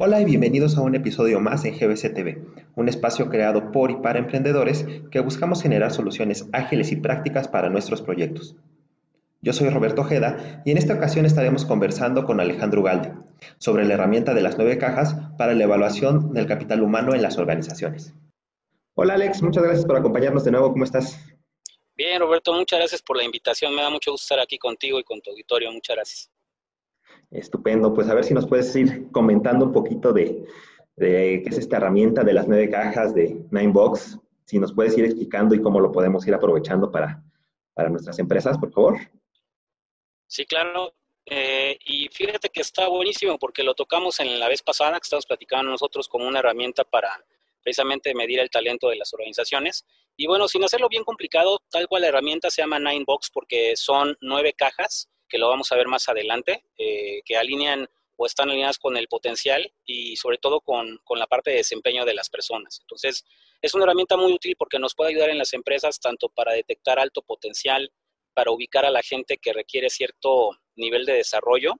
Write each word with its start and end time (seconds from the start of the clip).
Hola 0.00 0.20
y 0.20 0.24
bienvenidos 0.24 0.78
a 0.78 0.82
un 0.82 0.94
episodio 0.94 1.40
más 1.40 1.64
en 1.64 1.76
GBC 1.76 2.14
TV, 2.14 2.40
un 2.76 2.88
espacio 2.88 3.28
creado 3.28 3.72
por 3.72 3.90
y 3.90 3.96
para 3.96 4.20
emprendedores 4.20 4.86
que 5.10 5.18
buscamos 5.18 5.60
generar 5.60 5.90
soluciones 5.90 6.46
ágiles 6.52 6.92
y 6.92 6.96
prácticas 6.96 7.48
para 7.48 7.68
nuestros 7.68 8.00
proyectos. 8.00 8.54
Yo 9.42 9.52
soy 9.52 9.70
Roberto 9.70 10.02
Ojeda 10.02 10.62
y 10.64 10.70
en 10.70 10.78
esta 10.78 10.94
ocasión 10.94 11.26
estaremos 11.26 11.64
conversando 11.64 12.24
con 12.24 12.38
Alejandro 12.38 12.84
Galde 12.84 13.12
sobre 13.58 13.84
la 13.86 13.94
herramienta 13.94 14.34
de 14.34 14.42
las 14.42 14.56
nueve 14.56 14.78
cajas 14.78 15.16
para 15.36 15.54
la 15.54 15.64
evaluación 15.64 16.32
del 16.32 16.46
capital 16.46 16.84
humano 16.84 17.12
en 17.12 17.22
las 17.22 17.36
organizaciones. 17.36 18.14
Hola 18.94 19.14
Alex, 19.14 19.42
muchas 19.42 19.64
gracias 19.64 19.84
por 19.84 19.96
acompañarnos 19.96 20.44
de 20.44 20.52
nuevo, 20.52 20.70
¿cómo 20.70 20.84
estás? 20.84 21.18
Bien, 21.96 22.20
Roberto, 22.20 22.52
muchas 22.52 22.78
gracias 22.78 23.02
por 23.02 23.16
la 23.16 23.24
invitación, 23.24 23.74
me 23.74 23.82
da 23.82 23.90
mucho 23.90 24.12
gusto 24.12 24.26
estar 24.26 24.38
aquí 24.38 24.58
contigo 24.58 25.00
y 25.00 25.02
con 25.02 25.20
tu 25.20 25.30
auditorio, 25.30 25.72
muchas 25.72 25.96
gracias. 25.96 26.37
Estupendo, 27.30 27.92
pues 27.92 28.08
a 28.08 28.14
ver 28.14 28.24
si 28.24 28.32
nos 28.32 28.46
puedes 28.46 28.74
ir 28.74 29.10
comentando 29.12 29.66
un 29.66 29.72
poquito 29.72 30.12
de, 30.12 30.44
qué 30.96 31.42
es 31.44 31.58
esta 31.58 31.76
herramienta 31.76 32.24
de 32.24 32.32
las 32.32 32.48
nueve 32.48 32.70
cajas 32.70 33.14
de 33.14 33.44
Ninebox, 33.50 34.18
si 34.46 34.58
nos 34.58 34.72
puedes 34.72 34.96
ir 34.96 35.04
explicando 35.04 35.54
y 35.54 35.60
cómo 35.60 35.78
lo 35.78 35.92
podemos 35.92 36.26
ir 36.26 36.34
aprovechando 36.34 36.90
para, 36.90 37.22
para 37.74 37.90
nuestras 37.90 38.18
empresas, 38.18 38.56
por 38.56 38.72
favor. 38.72 38.98
Sí, 40.26 40.46
claro. 40.46 40.94
Eh, 41.26 41.78
y 41.84 42.08
fíjate 42.08 42.48
que 42.48 42.62
está 42.62 42.88
buenísimo 42.88 43.38
porque 43.38 43.62
lo 43.62 43.74
tocamos 43.74 44.18
en 44.20 44.40
la 44.40 44.48
vez 44.48 44.62
pasada, 44.62 44.92
que 44.92 45.04
estamos 45.04 45.26
platicando 45.26 45.70
nosotros 45.70 46.08
como 46.08 46.26
una 46.26 46.38
herramienta 46.38 46.84
para 46.84 47.10
precisamente 47.62 48.14
medir 48.14 48.38
el 48.40 48.48
talento 48.48 48.88
de 48.88 48.96
las 48.96 49.12
organizaciones. 49.12 49.84
Y 50.16 50.26
bueno, 50.26 50.48
sin 50.48 50.64
hacerlo 50.64 50.88
bien 50.88 51.04
complicado, 51.04 51.60
tal 51.70 51.86
cual 51.86 52.02
la 52.02 52.08
herramienta 52.08 52.48
se 52.48 52.62
llama 52.62 52.78
Ninebox 52.78 53.30
porque 53.30 53.76
son 53.76 54.16
nueve 54.22 54.54
cajas 54.56 55.10
que 55.28 55.38
lo 55.38 55.48
vamos 55.48 55.70
a 55.72 55.76
ver 55.76 55.88
más 55.88 56.08
adelante, 56.08 56.64
eh, 56.76 57.22
que 57.24 57.36
alinean 57.36 57.88
o 58.16 58.26
están 58.26 58.48
alineadas 58.48 58.78
con 58.78 58.96
el 58.96 59.06
potencial 59.06 59.72
y 59.84 60.16
sobre 60.16 60.38
todo 60.38 60.60
con, 60.60 60.98
con, 61.04 61.18
la 61.18 61.26
parte 61.28 61.50
de 61.50 61.58
desempeño 61.58 62.04
de 62.04 62.14
las 62.14 62.28
personas. 62.28 62.80
Entonces, 62.80 63.24
es 63.62 63.74
una 63.74 63.84
herramienta 63.84 64.16
muy 64.16 64.32
útil 64.32 64.56
porque 64.58 64.78
nos 64.78 64.94
puede 64.94 65.10
ayudar 65.10 65.30
en 65.30 65.38
las 65.38 65.52
empresas 65.52 66.00
tanto 66.00 66.28
para 66.28 66.52
detectar 66.52 66.98
alto 66.98 67.22
potencial, 67.22 67.92
para 68.34 68.50
ubicar 68.50 68.84
a 68.84 68.90
la 68.90 69.02
gente 69.02 69.38
que 69.38 69.52
requiere 69.52 69.88
cierto 69.88 70.58
nivel 70.74 71.06
de 71.06 71.14
desarrollo 71.14 71.74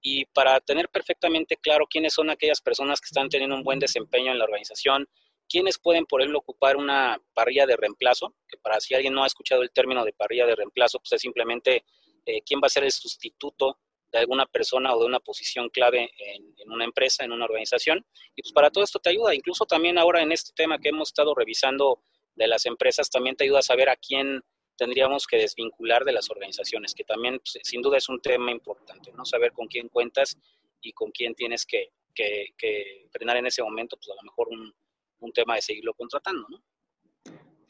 y 0.00 0.24
para 0.26 0.60
tener 0.60 0.88
perfectamente 0.88 1.56
claro 1.56 1.86
quiénes 1.88 2.14
son 2.14 2.30
aquellas 2.30 2.60
personas 2.60 3.00
que 3.00 3.06
están 3.06 3.28
teniendo 3.28 3.56
un 3.56 3.64
buen 3.64 3.78
desempeño 3.78 4.30
en 4.30 4.38
la 4.38 4.44
organización, 4.44 5.08
quiénes 5.48 5.78
pueden, 5.78 6.06
por 6.06 6.20
ejemplo, 6.20 6.38
ocupar 6.38 6.76
una 6.76 7.20
parrilla 7.34 7.66
de 7.66 7.76
reemplazo, 7.76 8.34
que 8.48 8.56
para 8.56 8.80
si 8.80 8.94
alguien 8.94 9.14
no 9.14 9.24
ha 9.24 9.26
escuchado 9.26 9.62
el 9.62 9.70
término 9.70 10.04
de 10.04 10.12
parrilla 10.12 10.46
de 10.46 10.54
reemplazo, 10.54 10.98
pues 10.98 11.12
es 11.12 11.20
simplemente 11.20 11.84
eh, 12.26 12.42
quién 12.44 12.60
va 12.62 12.66
a 12.66 12.70
ser 12.70 12.84
el 12.84 12.92
sustituto 12.92 13.78
de 14.12 14.18
alguna 14.18 14.46
persona 14.46 14.94
o 14.94 15.00
de 15.00 15.06
una 15.06 15.20
posición 15.20 15.68
clave 15.68 16.10
en, 16.18 16.70
una 16.70 16.84
empresa, 16.84 17.24
en 17.24 17.32
una 17.32 17.44
organización. 17.44 18.04
Y 18.34 18.42
pues 18.42 18.52
para 18.52 18.70
todo 18.70 18.84
esto 18.84 18.98
te 18.98 19.10
ayuda, 19.10 19.34
incluso 19.34 19.64
también 19.64 19.98
ahora 19.98 20.22
en 20.22 20.32
este 20.32 20.52
tema 20.54 20.78
que 20.78 20.90
hemos 20.90 21.08
estado 21.08 21.34
revisando 21.34 22.02
de 22.34 22.46
las 22.46 22.66
empresas, 22.66 23.08
también 23.10 23.36
te 23.36 23.44
ayuda 23.44 23.60
a 23.60 23.62
saber 23.62 23.88
a 23.88 23.96
quién 23.96 24.42
tendríamos 24.76 25.26
que 25.26 25.38
desvincular 25.38 26.04
de 26.04 26.12
las 26.12 26.30
organizaciones, 26.30 26.94
que 26.94 27.04
también 27.04 27.38
pues, 27.38 27.58
sin 27.62 27.80
duda 27.80 27.96
es 27.96 28.08
un 28.08 28.20
tema 28.20 28.50
importante, 28.50 29.10
¿no? 29.12 29.24
Saber 29.24 29.52
con 29.52 29.68
quién 29.68 29.88
cuentas 29.88 30.36
y 30.82 30.92
con 30.92 31.10
quién 31.12 31.34
tienes 31.34 31.64
que, 31.64 31.92
que, 32.14 32.48
que 32.58 33.08
frenar 33.10 33.38
en 33.38 33.46
ese 33.46 33.62
momento, 33.62 33.96
pues 33.96 34.10
a 34.10 34.14
lo 34.14 34.22
mejor 34.22 34.48
un, 34.48 34.74
un 35.20 35.32
tema 35.32 35.54
de 35.54 35.62
seguirlo 35.62 35.94
contratando, 35.94 36.46
¿no? 36.50 36.62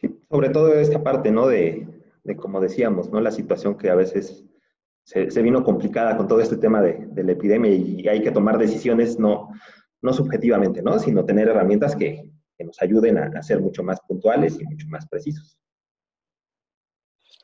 Sí, 0.00 0.08
sobre 0.28 0.50
todo 0.50 0.74
esta 0.74 1.02
parte, 1.02 1.30
¿no? 1.30 1.46
De, 1.46 1.86
de 2.26 2.36
como 2.36 2.60
decíamos, 2.60 3.10
¿no? 3.10 3.20
La 3.20 3.30
situación 3.30 3.76
que 3.78 3.90
a 3.90 3.94
veces 3.94 4.44
se, 5.04 5.42
vino 5.42 5.62
complicada 5.62 6.16
con 6.16 6.26
todo 6.28 6.40
este 6.40 6.56
tema 6.56 6.82
de, 6.82 7.22
la 7.22 7.32
epidemia 7.32 7.70
y 7.72 8.06
hay 8.08 8.22
que 8.22 8.32
tomar 8.32 8.58
decisiones 8.58 9.18
no, 9.18 9.50
no 10.02 10.12
subjetivamente, 10.12 10.82
¿no? 10.82 10.98
Sino 10.98 11.24
tener 11.24 11.48
herramientas 11.48 11.96
que, 11.96 12.30
nos 12.58 12.80
ayuden 12.80 13.18
a, 13.18 13.42
ser 13.42 13.60
mucho 13.60 13.82
más 13.82 14.00
puntuales 14.00 14.58
y 14.58 14.64
mucho 14.64 14.86
más 14.88 15.06
precisos. 15.06 15.58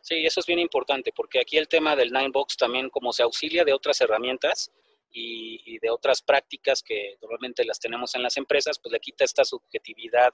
Sí, 0.01 0.25
eso 0.25 0.41
es 0.41 0.47
bien 0.47 0.59
importante, 0.59 1.13
porque 1.15 1.39
aquí 1.39 1.59
el 1.59 1.69
tema 1.69 1.95
del 1.95 2.11
Ninebox 2.11 2.57
también 2.57 2.89
como 2.89 3.13
se 3.13 3.23
auxilia 3.23 3.63
de 3.63 3.75
otras 3.75 4.01
herramientas 4.01 4.73
y, 5.11 5.79
de 5.81 5.91
otras 5.91 6.23
prácticas 6.23 6.83
que 6.83 7.19
normalmente 7.21 7.63
las 7.67 7.79
tenemos 7.79 8.15
en 8.15 8.23
las 8.23 8.39
empresas, 8.39 8.79
pues 8.79 8.91
le 8.91 9.01
quita 9.01 9.25
esta 9.25 9.45
subjetividad 9.45 10.33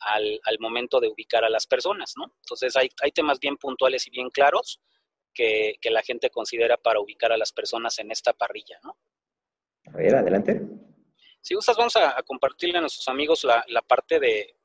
al, 0.00 0.40
al, 0.44 0.58
momento 0.58 1.00
de 1.00 1.08
ubicar 1.08 1.44
a 1.44 1.50
las 1.50 1.66
personas, 1.66 2.14
¿no? 2.16 2.32
Entonces 2.42 2.76
hay, 2.76 2.88
hay 3.02 3.12
temas 3.12 3.38
bien 3.38 3.56
puntuales 3.56 4.06
y 4.06 4.10
bien 4.10 4.30
claros 4.30 4.80
que, 5.32 5.76
que, 5.80 5.90
la 5.90 6.02
gente 6.02 6.30
considera 6.30 6.76
para 6.76 7.00
ubicar 7.00 7.32
a 7.32 7.36
las 7.36 7.52
personas 7.52 7.98
en 7.98 8.10
esta 8.10 8.32
parrilla, 8.32 8.78
¿no? 8.82 8.96
A 9.86 9.96
ver, 9.96 10.14
adelante. 10.14 10.60
Si 11.40 11.54
gustas, 11.54 11.76
vamos 11.76 11.96
a, 11.96 12.22
compartirle 12.22 12.78
a 12.78 12.80
nuestros 12.80 13.08
amigos 13.08 13.44
la, 13.44 13.64
la, 13.68 13.82
parte 13.82 14.20
de, 14.20 14.56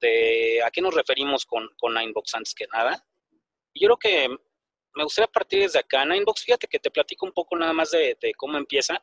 de 0.00 0.62
a 0.64 0.70
qué 0.70 0.80
nos 0.80 0.94
referimos 0.94 1.46
con, 1.46 1.68
con 1.76 1.94
Ninebox 1.94 2.34
antes 2.34 2.54
que 2.54 2.66
nada. 2.66 3.04
yo 3.74 3.88
creo 3.88 3.98
que 3.98 4.28
me 4.94 5.04
gustaría 5.04 5.28
partir 5.28 5.60
desde 5.60 5.78
acá. 5.78 6.04
Ninebox, 6.04 6.44
fíjate 6.44 6.68
que 6.68 6.78
te 6.78 6.90
platico 6.90 7.26
un 7.26 7.32
poco 7.32 7.56
nada 7.56 7.72
más 7.72 7.90
de, 7.90 8.16
de 8.20 8.34
cómo 8.34 8.56
empieza. 8.58 9.02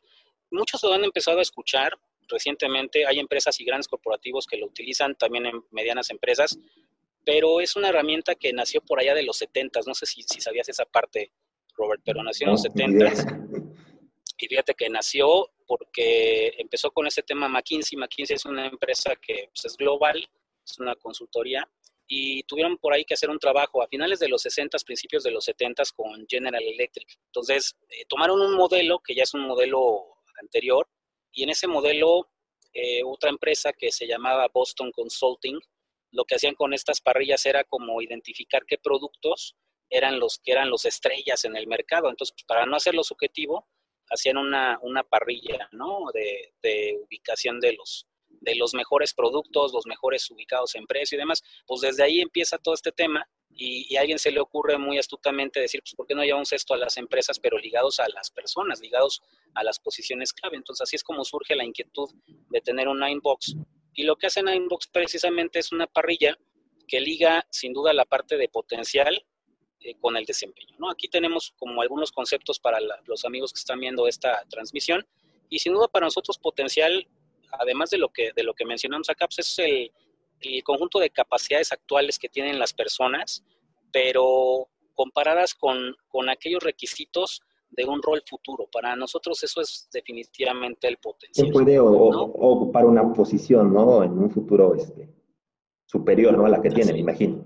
Muchos 0.50 0.82
lo 0.82 0.92
han 0.92 1.04
empezado 1.04 1.38
a 1.38 1.42
escuchar, 1.42 1.98
recientemente. 2.28 3.06
Hay 3.06 3.18
empresas 3.18 3.58
y 3.60 3.64
grandes 3.64 3.88
corporativos 3.88 4.46
que 4.46 4.56
lo 4.56 4.66
utilizan, 4.66 5.14
también 5.14 5.46
en 5.46 5.64
medianas 5.70 6.10
empresas, 6.10 6.58
pero 7.24 7.60
es 7.60 7.76
una 7.76 7.88
herramienta 7.88 8.34
que 8.34 8.52
nació 8.52 8.80
por 8.80 9.00
allá 9.00 9.14
de 9.14 9.22
los 9.22 9.36
70. 9.38 9.80
No 9.86 9.94
sé 9.94 10.06
si, 10.06 10.22
sabías 10.22 10.68
esa 10.68 10.84
parte, 10.84 11.32
Robert, 11.76 12.02
pero 12.04 12.22
nació 12.22 12.46
en 12.46 12.52
los 12.52 12.62
70. 12.62 13.12
Y 14.38 14.46
fíjate 14.48 14.74
que 14.74 14.88
nació 14.88 15.50
porque 15.66 16.52
empezó 16.58 16.90
con 16.90 17.06
ese 17.06 17.22
tema 17.22 17.48
McKinsey. 17.48 17.96
McKinsey 17.96 18.36
es 18.36 18.44
una 18.44 18.66
empresa 18.66 19.14
que 19.16 19.50
pues, 19.54 19.64
es 19.64 19.76
global, 19.76 20.28
es 20.64 20.78
una 20.78 20.96
consultoría, 20.96 21.68
y 22.14 22.42
tuvieron 22.42 22.76
por 22.76 22.92
ahí 22.92 23.04
que 23.04 23.14
hacer 23.14 23.30
un 23.30 23.38
trabajo 23.38 23.82
a 23.82 23.88
finales 23.88 24.18
de 24.18 24.28
los 24.28 24.42
60, 24.42 24.76
principios 24.84 25.22
de 25.22 25.30
los 25.30 25.44
70 25.44 25.82
con 25.96 26.26
General 26.28 26.62
Electric. 26.62 27.08
Entonces, 27.26 27.74
eh, 27.88 28.04
tomaron 28.06 28.40
un 28.40 28.54
modelo 28.54 28.98
que 28.98 29.14
ya 29.14 29.22
es 29.22 29.32
un 29.32 29.46
modelo 29.46 30.04
anterior, 30.40 30.86
y 31.32 31.42
en 31.42 31.50
ese 31.50 31.66
modelo, 31.66 32.28
eh, 32.72 33.02
otra 33.04 33.30
empresa 33.30 33.72
que 33.72 33.90
se 33.90 34.06
llamaba 34.06 34.48
Boston 34.52 34.92
Consulting, 34.92 35.58
lo 36.12 36.24
que 36.24 36.34
hacían 36.34 36.54
con 36.54 36.74
estas 36.74 37.00
parrillas 37.00 37.44
era 37.46 37.64
como 37.64 38.02
identificar 38.02 38.64
qué 38.66 38.78
productos 38.78 39.56
eran 39.88 40.18
los 40.18 40.38
que 40.38 40.52
eran 40.52 40.70
los 40.70 40.84
estrellas 40.84 41.44
en 41.44 41.56
el 41.56 41.66
mercado. 41.66 42.08
Entonces, 42.08 42.32
pues, 42.34 42.44
para 42.44 42.66
no 42.66 42.76
hacerlo 42.76 43.02
subjetivo, 43.02 43.68
hacían 44.10 44.36
una, 44.36 44.78
una 44.82 45.02
parrilla, 45.04 45.68
¿no? 45.72 46.10
De, 46.12 46.54
de, 46.62 46.98
ubicación 47.02 47.60
de 47.60 47.74
los, 47.74 48.06
de 48.28 48.54
los 48.56 48.74
mejores 48.74 49.14
productos, 49.14 49.72
los 49.72 49.86
mejores 49.86 50.30
ubicados 50.30 50.74
en 50.74 50.86
precio 50.86 51.16
y 51.16 51.20
demás. 51.20 51.42
Pues 51.66 51.80
desde 51.80 52.04
ahí 52.04 52.20
empieza 52.20 52.58
todo 52.58 52.74
este 52.74 52.92
tema 52.92 53.28
y, 53.56 53.96
a 53.96 54.00
alguien 54.00 54.18
se 54.18 54.30
le 54.30 54.40
ocurre 54.40 54.78
muy 54.78 54.98
astutamente 54.98 55.60
decir, 55.60 55.80
pues, 55.82 55.94
¿por 55.94 56.06
qué 56.06 56.14
no 56.14 56.24
llevamos 56.24 56.52
esto 56.52 56.74
a 56.74 56.76
las 56.76 56.96
empresas, 56.96 57.38
pero 57.38 57.58
ligados 57.58 58.00
a 58.00 58.08
las 58.08 58.30
personas, 58.30 58.80
ligados 58.80 59.22
a 59.54 59.62
las 59.62 59.78
posiciones 59.78 60.32
clave? 60.32 60.56
Entonces, 60.56 60.82
así 60.82 60.96
es 60.96 61.04
como 61.04 61.24
surge 61.24 61.54
la 61.54 61.64
inquietud 61.64 62.10
de 62.50 62.60
tener 62.60 62.88
un 62.88 63.00
Ninebox. 63.00 63.54
Y 63.94 64.04
lo 64.04 64.16
que 64.16 64.26
hace 64.26 64.42
Ninebox 64.42 64.88
precisamente 64.88 65.58
es 65.58 65.72
una 65.72 65.86
parrilla 65.86 66.36
que 66.88 67.00
liga, 67.00 67.46
sin 67.50 67.72
duda, 67.72 67.92
la 67.92 68.04
parte 68.04 68.36
de 68.36 68.48
potencial 68.48 69.24
eh, 69.80 69.94
con 70.00 70.16
el 70.16 70.24
desempeño. 70.24 70.76
¿no? 70.78 70.90
Aquí 70.90 71.08
tenemos 71.08 71.52
como 71.56 71.82
algunos 71.82 72.10
conceptos 72.12 72.58
para 72.58 72.78
los 73.06 73.24
amigos 73.24 73.52
que 73.52 73.58
están 73.58 73.80
viendo 73.80 74.06
esta 74.08 74.44
transmisión. 74.48 75.06
Y 75.48 75.58
sin 75.58 75.74
duda, 75.74 75.88
para 75.88 76.06
nosotros, 76.06 76.38
potencial, 76.38 77.06
además 77.52 77.90
de 77.90 77.98
lo 77.98 78.08
que, 78.08 78.32
de 78.34 78.42
lo 78.42 78.54
que 78.54 78.64
mencionamos 78.64 79.10
acá, 79.10 79.26
pues 79.26 79.40
es 79.40 79.58
el 79.58 79.92
el 80.42 80.62
conjunto 80.62 80.98
de 80.98 81.10
capacidades 81.10 81.72
actuales 81.72 82.18
que 82.18 82.28
tienen 82.28 82.58
las 82.58 82.72
personas, 82.72 83.44
pero 83.92 84.68
comparadas 84.94 85.54
con, 85.54 85.96
con 86.08 86.28
aquellos 86.28 86.62
requisitos 86.62 87.42
de 87.72 87.84
un 87.84 88.02
rol 88.02 88.22
futuro. 88.28 88.68
Para 88.70 88.94
nosotros 88.96 89.42
eso 89.42 89.60
es 89.60 89.88
definitivamente 89.92 90.88
el 90.88 90.98
potencial. 90.98 91.46
Se 91.46 91.52
puede 91.52 91.78
ocupar 91.78 92.84
una 92.84 93.12
posición, 93.12 93.72
¿no? 93.72 94.02
En 94.02 94.12
un 94.12 94.30
futuro 94.30 94.74
este, 94.74 95.08
superior, 95.86 96.36
¿no? 96.36 96.46
A 96.46 96.50
la 96.50 96.60
que 96.60 96.70
tiene, 96.70 96.92
me 96.92 96.98
imagino. 96.98 97.44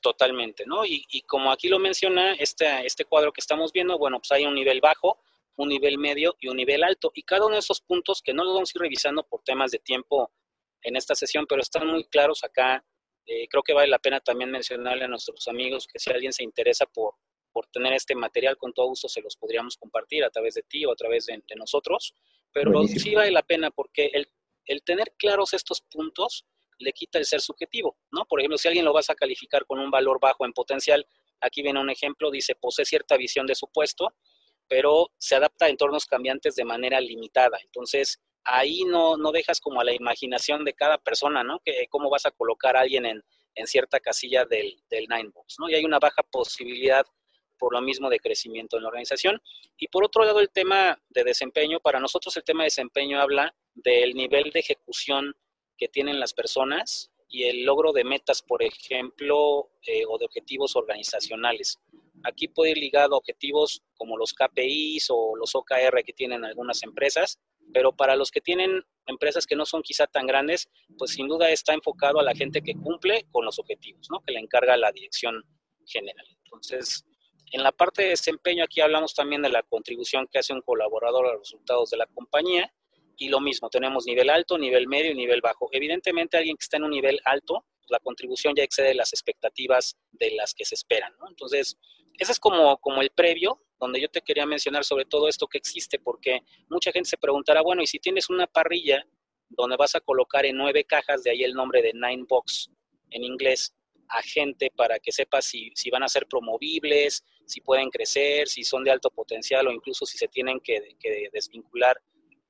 Totalmente, 0.00 0.64
¿no? 0.66 0.84
Y, 0.84 1.04
y, 1.10 1.22
como 1.22 1.50
aquí 1.50 1.68
lo 1.68 1.78
menciona 1.78 2.34
este, 2.34 2.66
este 2.84 3.06
cuadro 3.06 3.32
que 3.32 3.40
estamos 3.40 3.72
viendo, 3.72 3.98
bueno, 3.98 4.18
pues 4.18 4.30
hay 4.32 4.44
un 4.44 4.54
nivel 4.54 4.80
bajo, 4.82 5.18
un 5.56 5.68
nivel 5.70 5.96
medio 5.98 6.36
y 6.40 6.48
un 6.48 6.56
nivel 6.58 6.84
alto. 6.84 7.10
Y 7.14 7.22
cada 7.22 7.46
uno 7.46 7.54
de 7.54 7.60
esos 7.60 7.80
puntos, 7.80 8.20
que 8.22 8.34
no 8.34 8.44
los 8.44 8.52
vamos 8.52 8.70
a 8.70 8.78
ir 8.78 8.82
revisando 8.82 9.22
por 9.22 9.40
temas 9.42 9.70
de 9.70 9.78
tiempo 9.78 10.30
en 10.84 10.96
esta 10.96 11.14
sesión, 11.14 11.46
pero 11.48 11.60
están 11.60 11.86
muy 11.88 12.04
claros 12.04 12.44
acá. 12.44 12.84
Eh, 13.26 13.48
creo 13.48 13.62
que 13.62 13.72
vale 13.72 13.88
la 13.88 13.98
pena 13.98 14.20
también 14.20 14.50
mencionarle 14.50 15.04
a 15.04 15.08
nuestros 15.08 15.48
amigos 15.48 15.88
que 15.90 15.98
si 15.98 16.10
alguien 16.10 16.32
se 16.32 16.44
interesa 16.44 16.86
por, 16.86 17.14
por 17.52 17.66
tener 17.68 17.94
este 17.94 18.14
material, 18.14 18.56
con 18.56 18.72
todo 18.72 18.86
gusto 18.88 19.08
se 19.08 19.22
los 19.22 19.36
podríamos 19.36 19.76
compartir 19.76 20.24
a 20.24 20.30
través 20.30 20.54
de 20.54 20.62
ti 20.62 20.84
o 20.84 20.92
a 20.92 20.96
través 20.96 21.26
de, 21.26 21.42
nosotros. 21.56 22.14
Pero 22.52 22.86
sí 22.86 23.14
vale 23.14 23.32
la 23.32 23.42
pena 23.42 23.70
porque 23.70 24.10
el, 24.12 24.28
el 24.66 24.82
tener 24.84 25.12
claros 25.18 25.54
estos 25.54 25.80
puntos 25.80 26.46
le 26.78 26.92
quita 26.92 27.18
el 27.18 27.24
ser 27.24 27.40
subjetivo, 27.40 27.96
¿no? 28.12 28.24
Por 28.26 28.40
ejemplo, 28.40 28.58
si 28.58 28.68
alguien 28.68 28.84
lo 28.84 28.92
vas 28.92 29.10
a 29.10 29.14
calificar 29.14 29.64
con 29.66 29.78
un 29.78 29.90
valor 29.90 30.18
bajo 30.20 30.44
en 30.44 30.52
potencial, 30.52 31.06
aquí 31.40 31.62
viene 31.62 31.80
un 31.80 31.90
ejemplo, 31.90 32.30
dice, 32.30 32.54
posee 32.54 32.84
cierta 32.84 33.16
visión 33.16 33.46
de 33.46 33.54
su 33.54 33.68
puesto, 33.68 34.14
pero 34.68 35.12
se 35.18 35.36
adapta 35.36 35.66
a 35.66 35.68
entornos 35.68 36.06
cambiantes 36.06 36.54
de 36.56 36.64
manera 36.64 37.00
limitada. 37.00 37.58
Entonces, 37.62 38.20
ahí 38.44 38.84
no, 38.84 39.16
no 39.16 39.32
dejas 39.32 39.60
como 39.60 39.80
a 39.80 39.84
la 39.84 39.92
imaginación 39.92 40.64
de 40.64 40.74
cada 40.74 40.98
persona, 40.98 41.42
¿no? 41.42 41.60
Que 41.64 41.86
cómo 41.88 42.10
vas 42.10 42.26
a 42.26 42.30
colocar 42.30 42.76
a 42.76 42.80
alguien 42.80 43.06
en, 43.06 43.22
en 43.54 43.66
cierta 43.66 44.00
casilla 44.00 44.44
del, 44.44 44.76
del 44.90 45.06
Ninebox, 45.08 45.56
¿no? 45.58 45.68
Y 45.68 45.74
hay 45.74 45.84
una 45.84 45.98
baja 45.98 46.22
posibilidad 46.22 47.06
por 47.58 47.72
lo 47.72 47.80
mismo 47.80 48.10
de 48.10 48.18
crecimiento 48.18 48.76
en 48.76 48.82
la 48.82 48.88
organización. 48.88 49.40
Y 49.78 49.88
por 49.88 50.04
otro 50.04 50.24
lado, 50.24 50.40
el 50.40 50.50
tema 50.50 51.00
de 51.08 51.24
desempeño, 51.24 51.80
para 51.80 52.00
nosotros 52.00 52.36
el 52.36 52.44
tema 52.44 52.62
de 52.62 52.66
desempeño 52.66 53.20
habla 53.20 53.54
del 53.74 54.14
nivel 54.14 54.50
de 54.50 54.60
ejecución 54.60 55.34
que 55.76 55.88
tienen 55.88 56.20
las 56.20 56.34
personas 56.34 57.10
y 57.28 57.44
el 57.44 57.64
logro 57.64 57.92
de 57.92 58.04
metas, 58.04 58.42
por 58.42 58.62
ejemplo, 58.62 59.70
eh, 59.86 60.04
o 60.08 60.18
de 60.18 60.26
objetivos 60.26 60.76
organizacionales. 60.76 61.80
Aquí 62.22 62.48
puede 62.48 62.72
ir 62.72 62.78
ligado 62.78 63.14
a 63.14 63.18
objetivos 63.18 63.82
como 63.96 64.16
los 64.16 64.32
KPIs 64.34 65.06
o 65.10 65.34
los 65.36 65.54
OKR 65.54 66.04
que 66.04 66.12
tienen 66.12 66.44
algunas 66.44 66.82
empresas, 66.82 67.40
pero 67.72 67.92
para 67.92 68.16
los 68.16 68.30
que 68.30 68.40
tienen 68.40 68.82
empresas 69.06 69.46
que 69.46 69.56
no 69.56 69.66
son 69.66 69.82
quizá 69.82 70.06
tan 70.06 70.26
grandes, 70.26 70.68
pues 70.98 71.12
sin 71.12 71.28
duda 71.28 71.50
está 71.50 71.74
enfocado 71.74 72.20
a 72.20 72.22
la 72.22 72.34
gente 72.34 72.62
que 72.62 72.74
cumple 72.74 73.26
con 73.30 73.44
los 73.44 73.58
objetivos, 73.58 74.08
¿no? 74.10 74.20
Que 74.20 74.32
le 74.32 74.40
encarga 74.40 74.76
la 74.76 74.92
dirección 74.92 75.42
general. 75.86 76.26
Entonces, 76.44 77.04
en 77.50 77.62
la 77.62 77.72
parte 77.72 78.02
de 78.02 78.08
desempeño 78.10 78.64
aquí 78.64 78.80
hablamos 78.80 79.14
también 79.14 79.42
de 79.42 79.48
la 79.48 79.62
contribución 79.62 80.26
que 80.30 80.38
hace 80.38 80.52
un 80.52 80.62
colaborador 80.62 81.26
a 81.26 81.32
los 81.32 81.40
resultados 81.40 81.90
de 81.90 81.98
la 81.98 82.06
compañía 82.06 82.72
y 83.16 83.28
lo 83.28 83.40
mismo, 83.40 83.70
tenemos 83.70 84.06
nivel 84.06 84.30
alto, 84.30 84.58
nivel 84.58 84.88
medio 84.88 85.12
y 85.12 85.14
nivel 85.14 85.40
bajo. 85.40 85.68
Evidentemente 85.72 86.36
alguien 86.36 86.56
que 86.56 86.64
está 86.64 86.78
en 86.78 86.84
un 86.84 86.90
nivel 86.90 87.20
alto, 87.24 87.64
la 87.88 88.00
contribución 88.00 88.54
ya 88.56 88.64
excede 88.64 88.94
las 88.94 89.12
expectativas 89.12 89.96
de 90.12 90.32
las 90.32 90.54
que 90.54 90.64
se 90.64 90.74
esperan, 90.74 91.12
¿no? 91.20 91.28
Entonces, 91.28 91.76
ese 92.18 92.32
es 92.32 92.40
como, 92.40 92.78
como 92.78 93.02
el 93.02 93.10
previo, 93.10 93.60
donde 93.78 94.00
yo 94.00 94.08
te 94.08 94.22
quería 94.22 94.46
mencionar 94.46 94.84
sobre 94.84 95.04
todo 95.04 95.28
esto 95.28 95.46
que 95.46 95.58
existe, 95.58 95.98
porque 95.98 96.40
mucha 96.68 96.92
gente 96.92 97.08
se 97.10 97.18
preguntará, 97.18 97.62
bueno, 97.62 97.82
y 97.82 97.86
si 97.86 97.98
tienes 97.98 98.30
una 98.30 98.46
parrilla 98.46 99.06
donde 99.48 99.76
vas 99.76 99.94
a 99.94 100.00
colocar 100.00 100.46
en 100.46 100.56
nueve 100.56 100.84
cajas, 100.84 101.22
de 101.22 101.30
ahí 101.30 101.44
el 101.44 101.54
nombre 101.54 101.82
de 101.82 101.92
Nine 101.92 102.24
Box 102.28 102.70
en 103.10 103.24
inglés, 103.24 103.74
a 104.08 104.22
gente 104.22 104.70
para 104.74 104.98
que 104.98 105.12
sepas 105.12 105.44
si, 105.44 105.70
si 105.74 105.90
van 105.90 106.02
a 106.02 106.08
ser 106.08 106.26
promovibles, 106.26 107.24
si 107.46 107.60
pueden 107.60 107.90
crecer, 107.90 108.48
si 108.48 108.62
son 108.62 108.84
de 108.84 108.90
alto 108.90 109.10
potencial 109.10 109.66
o 109.66 109.72
incluso 109.72 110.06
si 110.06 110.18
se 110.18 110.28
tienen 110.28 110.60
que, 110.60 110.96
que 111.00 111.28
desvincular 111.32 112.00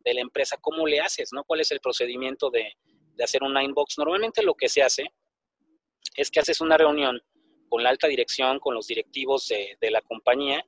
de 0.01 0.15
la 0.15 0.21
empresa, 0.21 0.57
¿cómo 0.61 0.87
le 0.87 1.01
haces? 1.01 1.31
¿no? 1.33 1.45
¿Cuál 1.45 1.61
es 1.61 1.71
el 1.71 1.81
procedimiento 1.81 2.51
de, 2.51 2.77
de 3.15 3.25
hacer 3.25 3.43
un 3.43 3.55
Nine 3.55 3.73
Box? 3.73 3.99
Normalmente 3.99 4.43
lo 4.43 4.55
que 4.55 4.69
se 4.69 4.83
hace 4.83 5.13
es 6.17 6.31
que 6.31 6.41
haces 6.41 6.61
una 6.61 6.77
reunión 6.77 7.21
con 7.69 7.83
la 7.83 7.91
alta 7.91 8.07
dirección, 8.07 8.61
con 8.61 8.75
los 8.75 8.87
directivos 8.87 9.49
de, 9.49 9.91
la 9.91 10.01
compañía, 10.03 10.65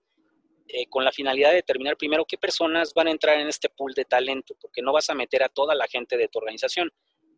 eh, 0.69 0.87
con 0.89 1.05
la 1.05 1.13
finalidad 1.13 1.51
de 1.51 1.57
determinar 1.57 1.97
primero 1.97 2.25
qué 2.25 2.39
personas 2.39 2.93
van 2.93 3.09
a 3.09 3.11
entrar 3.13 3.39
en 3.39 3.49
este 3.49 3.69
pool 3.69 3.95
de 3.95 4.05
talento, 4.05 4.57
porque 4.61 4.83
no 4.83 4.93
vas 4.93 5.09
a 5.11 5.15
meter 5.15 5.43
a 5.43 5.49
toda 5.49 5.75
la 5.75 5.87
gente 5.87 6.17
de 6.17 6.29
tu 6.29 6.39
organización. 6.39 6.91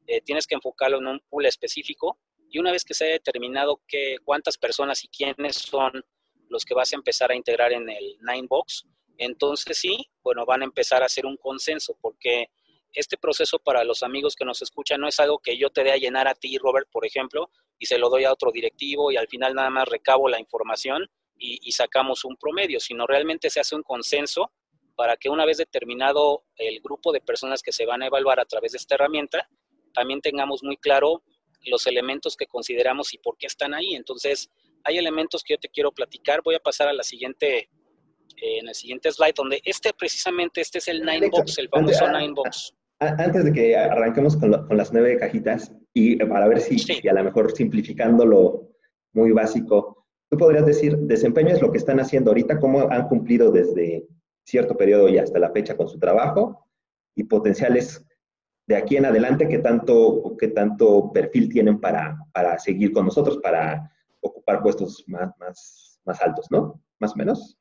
Eh, 0.07 0.23
tienes 0.23 0.47
que 0.47 0.55
enfocarlo 0.55 0.99
en 0.99 1.07
un 1.07 1.21
pool 1.29 1.47
específico 1.47 2.19
y 2.51 2.59
una 2.59 2.73
vez 2.73 2.85
que 2.85 2.95
se 2.95 3.05
haya 3.05 3.13
determinado 3.15 3.83
qué, 3.87 4.17
cuántas 4.25 4.57
personas 4.57 5.05
y 5.05 5.09
quiénes 5.09 5.57
son 5.57 6.03
los 6.49 6.65
que 6.65 6.75
vas 6.75 6.93
a 6.93 6.97
empezar 6.97 7.31
a 7.31 7.35
integrar 7.35 7.73
en 7.73 7.91
el 7.91 8.17
Nine 8.21 8.47
Box, 8.49 8.87
entonces 9.19 9.77
sí, 9.77 10.09
bueno, 10.23 10.47
van 10.47 10.63
a 10.63 10.65
empezar 10.65 11.03
a 11.03 11.07
hacer 11.07 11.27
un 11.27 11.37
consenso, 11.37 11.99
porque 12.01 12.49
este 12.93 13.19
proceso 13.19 13.59
para 13.59 13.85
los 13.85 14.03
amigos 14.03 14.35
que 14.35 14.47
nos 14.47 14.63
escuchan 14.63 15.01
no 15.01 15.09
es 15.09 15.21
algo 15.21 15.39
que 15.39 15.59
yo 15.59 15.69
te 15.71 15.85
dé 15.85 15.93
a 15.93 15.97
llenar 15.97 16.27
a 16.27 16.35
ti, 16.35 16.57
Robert, 16.57 16.89
por 16.91 17.05
ejemplo, 17.05 17.51
y 17.79 17.85
se 17.85 17.99
lo 17.99 18.09
doy 18.09 18.25
a 18.25 18.33
otro 18.33 18.51
directivo 18.51 19.13
y 19.13 19.17
al 19.17 19.29
final 19.29 19.55
nada 19.55 19.69
más 19.69 19.87
recabo 19.89 20.29
la 20.29 20.41
información 20.41 21.11
y, 21.39 21.73
sacamos 21.73 22.25
un 22.25 22.37
promedio, 22.37 22.81
sino 22.81 23.07
realmente 23.07 23.51
se 23.51 23.61
hace 23.61 23.75
un 23.75 23.83
consenso 23.83 24.51
para 24.97 25.17
que 25.17 25.29
una 25.29 25.45
vez 25.45 25.59
determinado 25.59 26.45
el 26.57 26.81
grupo 26.81 27.13
de 27.13 27.21
personas 27.21 27.63
que 27.63 27.73
se 27.73 27.87
van 27.87 28.03
a 28.03 28.07
evaluar 28.07 28.41
a 28.41 28.45
través 28.45 28.73
de 28.73 28.79
esta 28.79 28.97
herramienta, 28.97 29.49
también 29.95 30.21
tengamos 30.21 30.63
muy 30.63 30.77
claro 30.77 31.23
los 31.67 31.87
elementos 31.87 32.37
que 32.37 32.47
consideramos 32.47 33.15
y 33.15 33.19
por 33.19 33.37
qué 33.37 33.47
están 33.47 33.75
ahí. 33.75 33.95
Entonces, 33.95 34.51
hay 34.85 34.99
elementos 34.99 35.43
que 35.43 35.55
yo 35.55 35.59
te 35.59 35.69
quiero 35.69 35.93
platicar. 35.93 36.41
Voy 36.45 36.55
a 36.55 36.61
pasar 36.61 36.89
a 36.89 36.93
la 36.93 37.03
siguiente, 37.03 37.59
eh, 37.59 38.59
en 38.61 38.69
el 38.69 38.75
siguiente 38.75 39.11
slide, 39.13 39.35
donde 39.35 39.61
este 39.65 39.93
precisamente, 39.93 40.61
este 40.61 40.79
es 40.79 40.89
el 40.89 41.05
Nine 41.05 41.29
Box, 41.29 41.59
el 41.59 41.69
famoso 41.69 42.07
ah, 42.07 42.19
Nine 42.19 42.35
Box. 42.35 42.75
Antes 43.01 43.45
de 43.45 43.53
que 43.53 43.77
arranquemos 43.77 44.37
con, 44.37 44.51
las 44.77 44.93
nueve 44.93 45.17
cajitas 45.19 45.73
y 45.95 46.17
para 46.17 46.49
ver 46.49 46.61
si, 46.61 47.09
a 47.09 47.13
lo 47.13 47.23
mejor 47.23 47.53
simplificándolo 47.53 48.73
muy 49.13 49.31
básico, 49.31 49.98
tú 50.31 50.39
podrías 50.39 50.67
decir, 50.67 50.97
desempeño 50.99 51.51
es 51.51 51.63
lo 51.63 51.71
que 51.71 51.79
están 51.79 52.01
haciendo 52.01 52.31
ahorita, 52.31 52.59
cómo 52.59 52.91
han 52.91 53.09
cumplido 53.09 53.51
desde 53.51 54.07
cierto 54.45 54.77
periodo 54.77 55.09
y 55.09 55.19
hasta 55.19 55.39
la 55.39 55.51
fecha 55.51 55.77
con 55.77 55.89
su 55.89 55.99
trabajo 55.99 56.67
y 57.15 57.25
potenciales 57.25 58.05
de 58.67 58.77
aquí 58.77 58.97
en 58.97 59.07
adelante, 59.07 59.49
qué 59.49 59.59
tanto, 59.59 60.37
qué 60.39 60.49
tanto 60.49 61.11
perfil 61.13 61.49
tienen 61.49 61.81
para, 61.81 62.19
para 62.33 62.59
seguir 62.59 62.93
con 62.93 63.07
nosotros, 63.07 63.39
para 63.39 63.91
ocupar 64.21 64.63
puestos 64.63 65.05
más, 65.07 65.31
más, 65.39 66.01
más 66.05 66.21
altos, 66.21 66.47
¿no? 66.51 66.81
Más 66.99 67.13
o 67.13 67.17
menos. 67.17 67.57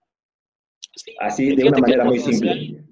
Así, 1.19 1.55
de 1.55 1.67
una 1.69 1.77
manera 1.77 2.03
muy 2.03 2.19
simple 2.19 2.83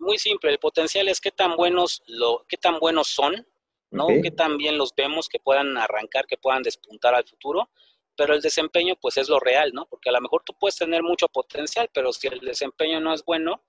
muy 0.00 0.18
simple, 0.18 0.50
el 0.50 0.58
potencial 0.58 1.08
es 1.08 1.20
qué 1.20 1.30
tan 1.30 1.56
buenos, 1.56 2.02
lo, 2.06 2.44
qué 2.48 2.56
tan 2.56 2.80
buenos 2.80 3.08
son, 3.08 3.46
¿no? 3.90 4.06
Qué 4.22 4.30
tan 4.30 4.56
bien 4.56 4.78
los 4.78 4.94
vemos, 4.94 5.28
que 5.28 5.38
puedan 5.38 5.76
arrancar, 5.76 6.26
que 6.26 6.38
puedan 6.38 6.62
despuntar 6.62 7.14
al 7.14 7.24
futuro, 7.24 7.70
pero 8.16 8.34
el 8.34 8.40
desempeño 8.40 8.96
pues 9.00 9.16
es 9.16 9.28
lo 9.28 9.40
real, 9.40 9.72
¿no? 9.72 9.86
Porque 9.86 10.10
a 10.10 10.12
lo 10.12 10.20
mejor 10.20 10.42
tú 10.44 10.54
puedes 10.58 10.76
tener 10.76 11.02
mucho 11.02 11.28
potencial, 11.28 11.88
pero 11.92 12.12
si 12.12 12.28
el 12.28 12.40
desempeño 12.40 13.00
no 13.00 13.12
es 13.14 13.24
bueno, 13.24 13.62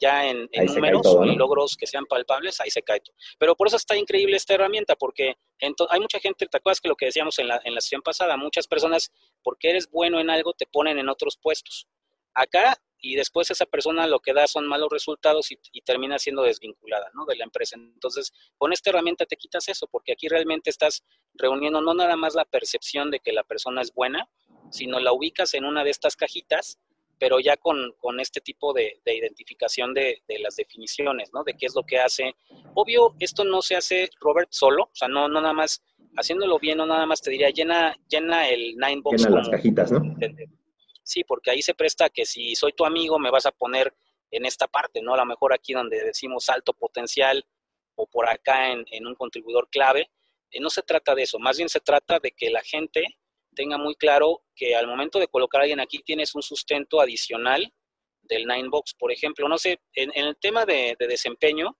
ya, 0.00 0.26
en, 0.26 0.48
números 0.74 1.06
y 1.26 1.36
logros 1.36 1.76
que 1.76 1.86
sean 1.86 2.06
palpables, 2.06 2.60
ahí 2.60 2.70
se 2.70 2.82
cae 2.82 3.00
todo. 3.00 3.14
Pero 3.38 3.54
por 3.54 3.68
eso 3.68 3.76
está 3.76 3.96
increíble 3.96 4.36
esta 4.36 4.54
herramienta, 4.54 4.96
porque 4.96 5.36
hay 5.60 6.00
mucha 6.00 6.18
gente, 6.18 6.46
¿te 6.46 6.56
acuerdas 6.56 6.80
que 6.80 6.88
lo 6.88 6.96
que 6.96 7.06
decíamos 7.06 7.38
en 7.38 7.48
la, 7.48 7.60
en 7.64 7.74
la 7.74 7.80
sesión 7.80 8.02
pasada? 8.02 8.36
Muchas 8.36 8.66
personas, 8.66 9.12
porque 9.42 9.70
eres 9.70 9.88
bueno 9.88 10.18
en 10.18 10.30
algo, 10.30 10.52
te 10.54 10.66
ponen 10.66 10.98
en 10.98 11.08
otros 11.08 11.38
puestos. 11.40 11.86
Acá 12.34 12.76
y 13.02 13.14
después 13.16 13.50
esa 13.50 13.66
persona 13.66 14.06
lo 14.06 14.20
que 14.20 14.32
da 14.32 14.46
son 14.46 14.66
malos 14.66 14.88
resultados 14.90 15.50
y, 15.50 15.56
termina 15.82 16.18
siendo 16.18 16.42
desvinculada 16.42 17.10
¿no? 17.14 17.24
de 17.24 17.36
la 17.36 17.44
empresa. 17.44 17.76
Entonces, 17.76 18.32
con 18.58 18.72
esta 18.72 18.90
herramienta 18.90 19.26
te 19.26 19.36
quitas 19.36 19.68
eso, 19.68 19.86
porque 19.90 20.12
aquí 20.12 20.28
realmente 20.28 20.70
estás 20.70 21.02
reuniendo 21.34 21.80
no 21.80 21.94
nada 21.94 22.16
más 22.16 22.34
la 22.34 22.44
percepción 22.44 23.10
de 23.10 23.20
que 23.20 23.32
la 23.32 23.44
persona 23.44 23.80
es 23.80 23.92
buena, 23.92 24.28
sino 24.70 25.00
la 25.00 25.12
ubicas 25.12 25.54
en 25.54 25.64
una 25.64 25.84
de 25.84 25.90
estas 25.90 26.16
cajitas, 26.16 26.78
pero 27.18 27.38
ya 27.38 27.56
con, 27.56 27.92
este 28.18 28.40
tipo 28.40 28.72
de, 28.72 29.00
identificación 29.04 29.92
de, 29.92 30.22
las 30.40 30.56
definiciones, 30.56 31.30
¿no? 31.34 31.44
De 31.44 31.54
qué 31.54 31.66
es 31.66 31.74
lo 31.74 31.82
que 31.82 31.98
hace. 31.98 32.34
Obvio, 32.74 33.14
esto 33.18 33.44
no 33.44 33.60
se 33.60 33.76
hace, 33.76 34.10
Robert, 34.20 34.48
solo, 34.50 34.84
o 34.84 34.94
sea, 34.94 35.08
no, 35.08 35.28
no 35.28 35.40
nada 35.40 35.52
más, 35.52 35.82
haciéndolo 36.16 36.58
bien, 36.58 36.78
no 36.78 36.86
nada 36.86 37.04
más 37.04 37.20
te 37.20 37.30
diría, 37.30 37.50
llena, 37.50 37.94
llena 38.08 38.48
el 38.48 38.76
nine 38.76 39.02
box. 39.02 39.24
Llena 39.24 39.36
las 39.36 39.48
cajitas, 39.48 39.92
¿no? 39.92 40.00
Sí, 41.02 41.24
porque 41.24 41.50
ahí 41.50 41.60
se 41.60 41.74
presta 41.74 42.08
que 42.08 42.24
si 42.24 42.54
soy 42.54 42.72
tu 42.72 42.84
amigo 42.84 43.18
me 43.18 43.30
vas 43.30 43.44
a 43.44 43.50
poner 43.50 43.92
en 44.30 44.46
esta 44.46 44.68
parte, 44.68 45.02
¿no? 45.02 45.14
A 45.14 45.16
lo 45.16 45.26
mejor 45.26 45.52
aquí 45.52 45.72
donde 45.72 46.02
decimos 46.04 46.48
alto 46.48 46.72
potencial 46.72 47.44
o 47.96 48.06
por 48.06 48.28
acá 48.28 48.70
en, 48.72 49.06
un 49.06 49.14
contribuidor 49.14 49.68
clave. 49.70 50.10
Eh, 50.50 50.60
no 50.60 50.70
se 50.70 50.82
trata 50.82 51.14
de 51.14 51.22
eso, 51.22 51.38
más 51.38 51.56
bien 51.56 51.68
se 51.68 51.80
trata 51.80 52.18
de 52.18 52.32
que 52.32 52.50
la 52.50 52.60
gente 52.62 53.04
tenga 53.54 53.78
muy 53.78 53.94
claro 53.94 54.42
que 54.54 54.76
al 54.76 54.86
momento 54.86 55.18
de 55.18 55.28
colocar 55.28 55.60
a 55.60 55.62
alguien 55.62 55.80
aquí 55.80 55.98
tienes 55.98 56.34
un 56.34 56.42
sustento 56.42 57.00
adicional 57.00 57.72
del 58.22 58.46
Ninebox. 58.46 58.94
Por 58.94 59.12
ejemplo, 59.12 59.48
no 59.48 59.58
sé, 59.58 59.80
en, 59.94 60.10
el 60.14 60.36
tema 60.36 60.64
de, 60.64 60.96
de, 60.98 61.06
desempeño, 61.08 61.76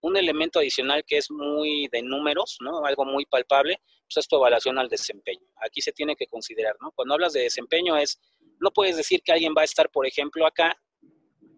un 0.00 0.16
elemento 0.16 0.58
adicional 0.58 1.04
que 1.06 1.18
es 1.18 1.30
muy 1.30 1.88
de 1.92 2.02
números, 2.02 2.56
¿no? 2.60 2.84
Algo 2.84 3.04
muy 3.04 3.24
palpable, 3.24 3.80
pues 4.06 4.16
es 4.16 4.28
tu 4.28 4.36
evaluación 4.36 4.78
al 4.78 4.88
desempeño. 4.88 5.46
Aquí 5.64 5.80
se 5.80 5.92
tiene 5.92 6.16
que 6.16 6.26
considerar, 6.26 6.74
¿no? 6.80 6.90
Cuando 6.90 7.14
hablas 7.14 7.32
de 7.32 7.42
desempeño 7.42 7.96
es 7.96 8.18
no 8.62 8.70
puedes 8.70 8.96
decir 8.96 9.22
que 9.22 9.32
alguien 9.32 9.54
va 9.56 9.62
a 9.62 9.64
estar, 9.64 9.90
por 9.90 10.06
ejemplo, 10.06 10.46
acá, 10.46 10.80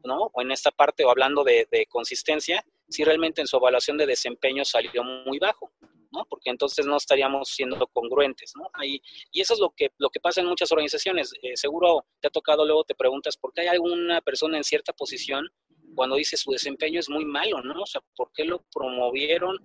¿no? 0.04 0.30
O 0.32 0.42
en 0.42 0.50
esta 0.50 0.70
parte, 0.70 1.04
o 1.04 1.10
hablando 1.10 1.44
de, 1.44 1.86
consistencia, 1.88 2.64
si 2.94 3.02
realmente 3.02 3.40
en 3.40 3.48
su 3.48 3.56
evaluación 3.56 3.98
de 3.98 4.06
desempeño 4.06 4.64
salió 4.64 5.02
muy 5.02 5.40
bajo, 5.40 5.72
¿no? 6.12 6.24
Porque 6.30 6.50
entonces 6.50 6.86
no 6.86 6.96
estaríamos 6.96 7.48
siendo 7.48 7.88
congruentes, 7.88 8.52
¿no? 8.56 8.70
Ahí, 8.74 9.02
y 9.32 9.40
eso 9.40 9.54
es 9.54 9.60
lo 9.60 9.70
que, 9.70 9.90
lo 9.98 10.10
que 10.10 10.20
pasa 10.20 10.40
en 10.40 10.46
muchas 10.46 10.70
organizaciones. 10.70 11.32
Eh, 11.42 11.56
seguro 11.56 12.06
te 12.20 12.28
ha 12.28 12.30
tocado, 12.30 12.64
luego 12.64 12.84
te 12.84 12.94
preguntas, 12.94 13.36
¿por 13.36 13.52
qué 13.52 13.62
hay 13.62 13.68
alguna 13.68 14.20
persona 14.20 14.56
en 14.56 14.62
cierta 14.62 14.92
posición 14.92 15.48
cuando 15.96 16.14
dice 16.14 16.36
su 16.36 16.52
desempeño 16.52 17.00
es 17.00 17.10
muy 17.10 17.24
malo, 17.24 17.60
¿no? 17.62 17.82
O 17.82 17.86
sea, 17.86 18.00
¿por 18.16 18.30
qué 18.32 18.44
lo 18.44 18.64
promovieron 18.72 19.58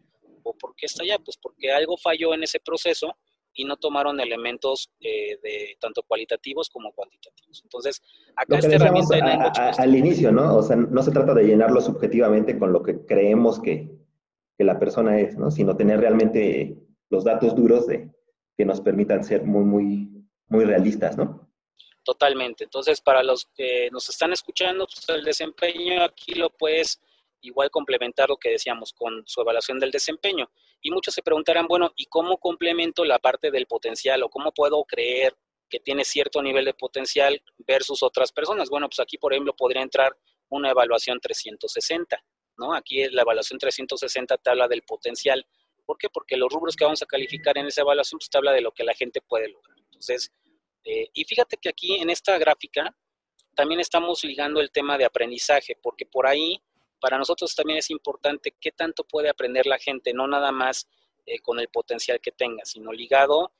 o 0.43 0.57
por 0.57 0.75
qué 0.75 0.87
está 0.87 1.03
allá? 1.03 1.19
Pues 1.19 1.37
porque 1.37 1.71
algo 1.71 1.97
falló 1.97 2.33
en 2.33 2.41
ese 2.41 2.59
proceso 2.59 3.15
y 3.53 3.65
no 3.65 3.77
tomaron 3.77 4.19
elementos 4.19 4.91
eh, 4.99 5.37
de 5.41 5.77
tanto 5.79 6.03
cualitativos 6.03 6.69
como 6.69 6.91
cuantitativos. 6.93 7.61
Entonces, 7.63 8.01
acá 8.35 8.57
esta 8.57 8.75
herramienta 8.75 9.71
al 9.77 9.95
inicio, 9.95 10.31
¿no? 10.31 10.57
O 10.57 10.61
sea, 10.61 10.75
no 10.75 11.03
se 11.03 11.11
trata 11.11 11.33
de 11.33 11.45
llenarlo 11.45 11.81
subjetivamente 11.81 12.57
con 12.57 12.71
lo 12.71 12.83
que 12.83 13.05
creemos 13.05 13.59
que, 13.59 13.89
que, 14.57 14.63
la 14.63 14.79
persona 14.79 15.19
es, 15.19 15.37
¿no? 15.37 15.51
Sino 15.51 15.75
tener 15.75 15.99
realmente 15.99 16.77
los 17.09 17.23
datos 17.23 17.55
duros 17.55 17.87
de, 17.87 18.11
que 18.57 18.65
nos 18.65 18.81
permitan 18.81 19.23
ser 19.23 19.43
muy, 19.43 19.63
muy, 19.63 20.25
muy 20.47 20.65
realistas, 20.65 21.17
¿no? 21.17 21.49
Totalmente. 22.03 22.63
Entonces, 22.63 23.01
para 23.01 23.23
los 23.23 23.45
que 23.55 23.89
nos 23.91 24.09
están 24.09 24.33
escuchando, 24.33 24.85
pues 24.85 25.07
el 25.09 25.23
desempeño 25.23 26.03
aquí 26.03 26.33
lo 26.33 26.49
puedes 26.49 26.99
igual 27.41 27.69
complementar 27.69 28.29
lo 28.29 28.37
que 28.37 28.51
decíamos 28.51 28.93
con 28.93 29.23
su 29.25 29.41
evaluación 29.41 29.79
del 29.79 29.91
desempeño. 29.91 30.49
Y 30.81 30.91
muchos 30.91 31.13
se 31.13 31.21
preguntarán, 31.21 31.67
bueno, 31.67 31.91
¿y 31.95 32.05
cómo 32.05 32.37
complemento 32.37 33.03
la 33.03 33.19
parte 33.19 33.51
del 33.51 33.65
potencial 33.65 34.23
o 34.23 34.29
cómo 34.29 34.51
puedo 34.51 34.83
creer 34.85 35.35
que 35.69 35.79
tiene 35.79 36.03
cierto 36.03 36.41
nivel 36.41 36.65
de 36.65 36.73
potencial 36.73 37.41
versus 37.59 38.01
otras 38.01 38.31
personas? 38.31 38.69
Bueno, 38.69 38.87
pues 38.87 38.99
aquí, 38.99 39.17
por 39.17 39.33
ejemplo, 39.33 39.55
podría 39.55 39.81
entrar 39.81 40.15
una 40.49 40.71
evaluación 40.71 41.19
360, 41.19 42.23
¿no? 42.57 42.73
Aquí 42.73 43.07
la 43.09 43.21
evaluación 43.21 43.59
360 43.59 44.37
te 44.37 44.49
habla 44.49 44.67
del 44.67 44.83
potencial. 44.83 45.45
¿Por 45.85 45.97
qué? 45.97 46.09
Porque 46.09 46.37
los 46.37 46.51
rubros 46.51 46.75
que 46.75 46.85
vamos 46.85 47.01
a 47.01 47.05
calificar 47.05 47.57
en 47.57 47.67
esa 47.67 47.81
evaluación, 47.81 48.19
pues 48.19 48.29
te 48.29 48.37
habla 48.37 48.51
de 48.51 48.61
lo 48.61 48.71
que 48.71 48.83
la 48.83 48.93
gente 48.93 49.21
puede 49.21 49.49
lograr. 49.49 49.77
Entonces, 49.77 50.31
eh, 50.85 51.09
y 51.13 51.25
fíjate 51.25 51.57
que 51.57 51.69
aquí 51.69 51.95
en 51.95 52.09
esta 52.09 52.37
gráfica 52.37 52.95
también 53.55 53.79
estamos 53.81 54.23
ligando 54.23 54.61
el 54.61 54.71
tema 54.71 54.97
de 54.97 55.05
aprendizaje, 55.05 55.77
porque 55.81 56.05
por 56.05 56.25
ahí 56.25 56.61
para 56.99 57.17
nosotros 57.17 57.55
también 57.55 57.79
es 57.79 57.89
importante 57.89 58.55
qué 58.59 58.71
tanto 58.71 59.03
puede 59.03 59.29
aprender 59.29 59.65
la 59.65 59.77
gente, 59.77 60.13
no 60.13 60.27
nada 60.27 60.51
más 60.51 60.87
eh, 61.25 61.39
con 61.39 61.59
el 61.59 61.69
potencial 61.69 62.19
que 62.19 62.31
tenga, 62.31 62.65
sino 62.65 62.91
ligado 62.91 63.51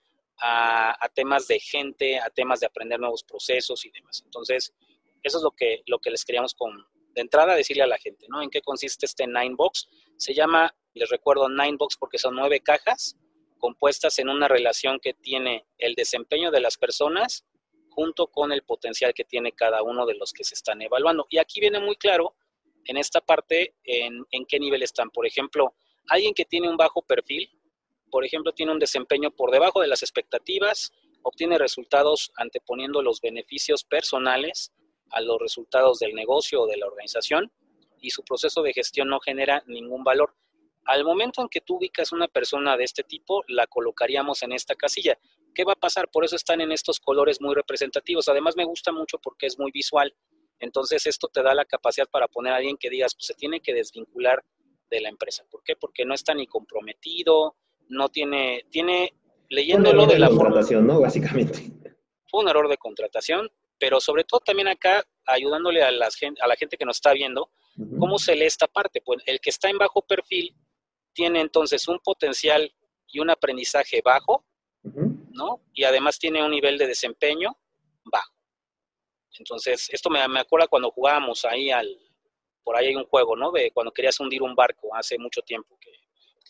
a, 0.42 1.10
temas 1.14 1.48
de 1.48 1.60
gente, 1.60 2.20
a 2.20 2.30
temas 2.30 2.62
de 2.62 2.66
aprender 2.66 3.00
nuevos 3.00 3.24
procesos 3.24 3.84
y 3.86 3.92
demás. 3.92 4.22
Entonces, 4.24 4.74
eso 5.22 5.38
es 5.38 5.44
lo 5.44 5.52
que, 5.52 5.84
lo 5.86 6.00
que 6.00 6.12
les 6.12 6.24
queríamos 6.24 6.54
con, 6.54 6.86
de 7.14 7.22
entrada 7.22 7.56
decirle 7.56 7.84
a 7.84 7.88
la 7.88 7.98
gente, 7.98 8.26
¿no? 8.30 8.42
¿En 8.42 8.50
qué 8.50 8.62
consiste 8.62 9.06
este 9.06 9.28
Ninebox? 9.28 9.90
Se 10.18 10.34
llama, 10.34 10.74
les 10.94 11.10
recuerdo, 11.10 11.50
Ninebox 11.50 11.98
porque 11.98 12.18
son 12.18 12.36
nueve 12.36 12.62
cajas 12.62 13.18
compuestas 13.60 14.18
en 14.20 14.30
una 14.30 14.48
relación 14.48 15.00
que 15.00 15.14
tiene 15.14 15.68
el 15.78 15.94
desempeño 15.94 16.50
de 16.50 16.62
las 16.62 16.78
personas 16.78 17.46
junto 17.90 18.28
con 18.28 18.52
el 18.52 18.64
potencial 18.64 19.14
que 19.14 19.26
tiene 19.26 19.52
cada 19.52 19.84
uno 19.84 20.06
de 20.06 20.16
los 20.16 20.32
que 20.32 20.46
se 20.46 20.56
están 20.56 20.82
evaluando. 20.82 21.28
Y 21.30 21.38
aquí 21.38 21.60
viene 21.60 21.80
muy 21.80 21.98
claro 21.98 22.36
en 22.90 22.98
esta 22.98 23.22
parte 23.22 23.76
en, 23.84 24.26
qué 24.48 24.60
nivel 24.60 24.82
están. 24.82 25.12
Por 25.12 25.28
ejemplo, 25.28 25.76
alguien 26.08 26.34
que 26.34 26.44
tiene 26.44 26.68
un 26.68 26.76
bajo 26.76 27.04
perfil, 27.04 27.48
por 28.10 28.26
ejemplo, 28.26 28.52
tiene 28.52 28.72
un 28.72 28.80
desempeño 28.80 29.30
por 29.30 29.52
debajo 29.52 29.80
de 29.80 29.88
las 29.88 30.02
expectativas, 30.02 30.92
obtiene 31.22 31.60
resultados 31.60 32.32
anteponiendo 32.36 33.04
los 33.04 33.22
beneficios 33.22 33.84
personales 33.84 34.74
a 35.12 35.22
los 35.22 35.40
resultados 35.40 36.00
del 36.00 36.16
negocio 36.16 36.64
o 36.64 36.68
de 36.68 36.78
la 36.78 36.88
organización 36.88 37.52
y 38.02 38.10
su 38.10 38.24
proceso 38.24 38.64
de 38.64 38.74
gestión 38.74 39.08
no 39.08 39.20
genera 39.20 39.64
ningún 39.68 40.04
valor. 40.04 40.34
Al 40.86 41.04
momento 41.04 41.44
en 41.44 41.50
que 41.50 41.62
tú 41.62 41.76
ubicas 41.76 42.12
una 42.12 42.28
persona 42.28 42.76
de 42.76 42.86
este 42.86 43.04
tipo, 43.04 43.44
la 43.48 43.68
colocaríamos 43.68 44.42
en 44.42 44.54
esta 44.54 44.74
casilla. 44.74 45.20
¿Qué 45.54 45.64
va 45.64 45.74
a 45.74 45.80
pasar? 45.80 46.10
Por 46.10 46.26
eso 46.26 46.36
están 46.36 46.62
en 46.62 46.72
estos 46.72 47.00
colores 47.00 47.40
muy 47.40 47.54
representativos. 47.54 48.28
Además 48.30 48.56
me 48.56 48.66
gusta 48.66 48.92
mucho 48.92 49.20
porque 49.20 49.46
es 49.46 49.60
muy 49.60 49.70
visual. 49.70 50.16
Entonces 50.60 51.06
esto 51.08 51.28
te 51.28 51.42
da 51.42 51.54
la 51.54 51.66
capacidad 51.66 52.08
para 52.10 52.28
poner 52.28 52.54
a 52.54 52.58
alguien 52.58 52.78
que 52.78 52.90
digas, 52.90 53.16
pues 53.16 53.28
se 53.28 53.34
tiene 53.34 53.62
que 53.62 53.74
desvincular 53.74 54.44
de 54.90 55.02
la 55.02 55.10
empresa. 55.10 55.44
¿Por 55.50 55.64
qué? 55.64 55.76
Porque 55.76 56.06
no 56.06 56.14
está 56.14 56.34
ni 56.34 56.48
comprometido, 56.48 57.56
no 57.88 58.10
tiene, 58.10 58.66
tiene, 58.70 59.14
leyéndolo 59.50 60.06
de 60.06 60.20
la 60.20 60.30
contratación, 60.30 60.86
¿no? 60.86 61.00
Básicamente. 61.00 61.72
Fue 62.28 62.42
un 62.42 62.50
error 62.50 62.68
de 62.68 62.78
contratación, 62.78 63.50
pero 63.80 64.00
sobre 64.00 64.24
todo 64.24 64.42
también 64.42 64.68
acá 64.68 65.04
ayudándole 65.26 65.84
a, 65.84 65.92
la 65.92 66.10
gente 66.58 66.78
que 66.78 66.86
nos 66.86 66.98
está 66.98 67.14
viendo, 67.14 67.52
¿cómo 67.98 68.18
se 68.18 68.36
lee 68.36 68.46
esta 68.46 68.68
parte? 68.68 69.02
Pues 69.02 69.20
el 69.26 69.40
que 69.40 69.50
está 69.50 69.70
en 69.70 69.78
bajo 69.78 70.02
perfil 70.02 70.56
tiene 71.14 71.42
entonces 71.42 71.88
un 71.88 72.00
potencial 72.00 72.74
y 73.08 73.20
un 73.20 73.30
aprendizaje 73.30 74.02
bajo, 74.04 74.46
¿no? 74.84 75.62
Y 75.74 75.84
además 75.84 76.20
tiene 76.20 76.44
un 76.44 76.52
nivel 76.52 76.78
de 76.78 76.88
desempeño 76.88 77.58
bajo. 78.06 78.34
Entonces, 79.38 79.90
esto 79.92 80.10
me, 80.10 80.26
me 80.28 80.40
acuerda 80.40 80.68
cuando 80.68 80.92
jugábamos 80.92 81.46
ahí 81.46 81.70
al, 81.72 81.98
por 82.64 82.76
ahí 82.76 82.88
hay 82.88 82.96
un 82.96 83.06
juego, 83.06 83.36
¿no? 83.36 83.52
De 83.52 83.72
cuando 83.72 83.92
querías 83.92 84.20
hundir 84.20 84.42
un 84.42 84.56
barco 84.56 84.96
hace 84.96 85.18
mucho 85.18 85.42
tiempo, 85.42 85.78
que, 85.80 85.92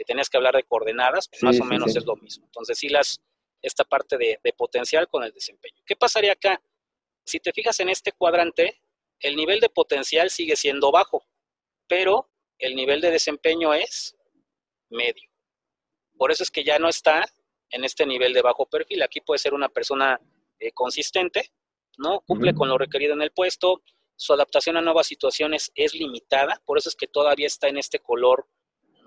tenías 0.06 0.30
que 0.30 0.38
hablar 0.38 0.56
de 0.56 0.64
coordenadas, 0.64 1.28
pues 1.28 1.44
más 1.44 1.60
o 1.60 1.66
menos 1.66 1.94
es 1.94 2.06
lo 2.06 2.16
mismo. 2.16 2.46
Entonces, 2.46 2.78
sí, 2.78 2.88
las, 2.88 3.22
esta 3.62 3.84
parte 3.84 4.18
de, 4.18 4.40
de, 4.42 4.54
potencial 4.54 5.10
con 5.10 5.24
el 5.24 5.34
desempeño. 5.34 5.82
¿Qué 5.86 5.96
pasaría 5.96 6.32
acá? 6.32 6.62
Si 7.26 7.42
te 7.42 7.52
fijas 7.52 7.80
en 7.82 7.90
este 7.90 8.14
cuadrante, 8.14 8.82
el 9.20 9.36
nivel 9.36 9.60
de 9.60 9.68
potencial 9.68 10.30
sigue 10.30 10.56
siendo 10.56 10.90
bajo, 10.92 11.26
pero 11.88 12.30
el 12.60 12.76
nivel 12.76 13.02
de 13.02 13.12
desempeño 13.12 13.74
es 13.74 14.16
medio. 14.90 15.30
Por 16.18 16.32
eso 16.32 16.44
es 16.44 16.52
que 16.52 16.64
ya 16.64 16.80
no 16.80 16.90
está 16.90 17.26
en 17.72 17.84
este 17.84 18.06
nivel 18.06 18.34
de 18.34 18.42
bajo 18.42 18.66
perfil. 18.66 19.02
Aquí 19.04 19.22
puede 19.22 19.40
ser 19.40 19.54
una 19.54 19.70
persona 19.70 20.20
eh, 20.60 20.72
consistente, 20.72 21.52
¿no? 22.00 22.22
Cumple 22.22 22.54
con 22.54 22.70
lo 22.70 22.78
requerido 22.78 23.14
en 23.14 23.22
el 23.22 23.32
puesto, 23.32 23.82
su 24.16 24.34
adaptación 24.34 24.76
a 24.76 24.82
nuevas 24.82 25.08
situaciones 25.08 25.72
es 25.76 25.94
limitada, 25.94 26.62
por 26.66 26.78
eso 26.78 26.90
es 26.90 26.96
que 26.96 27.08
todavía 27.08 27.48
está 27.48 27.68
en 27.68 27.78
este 27.78 28.00
color 28.00 28.48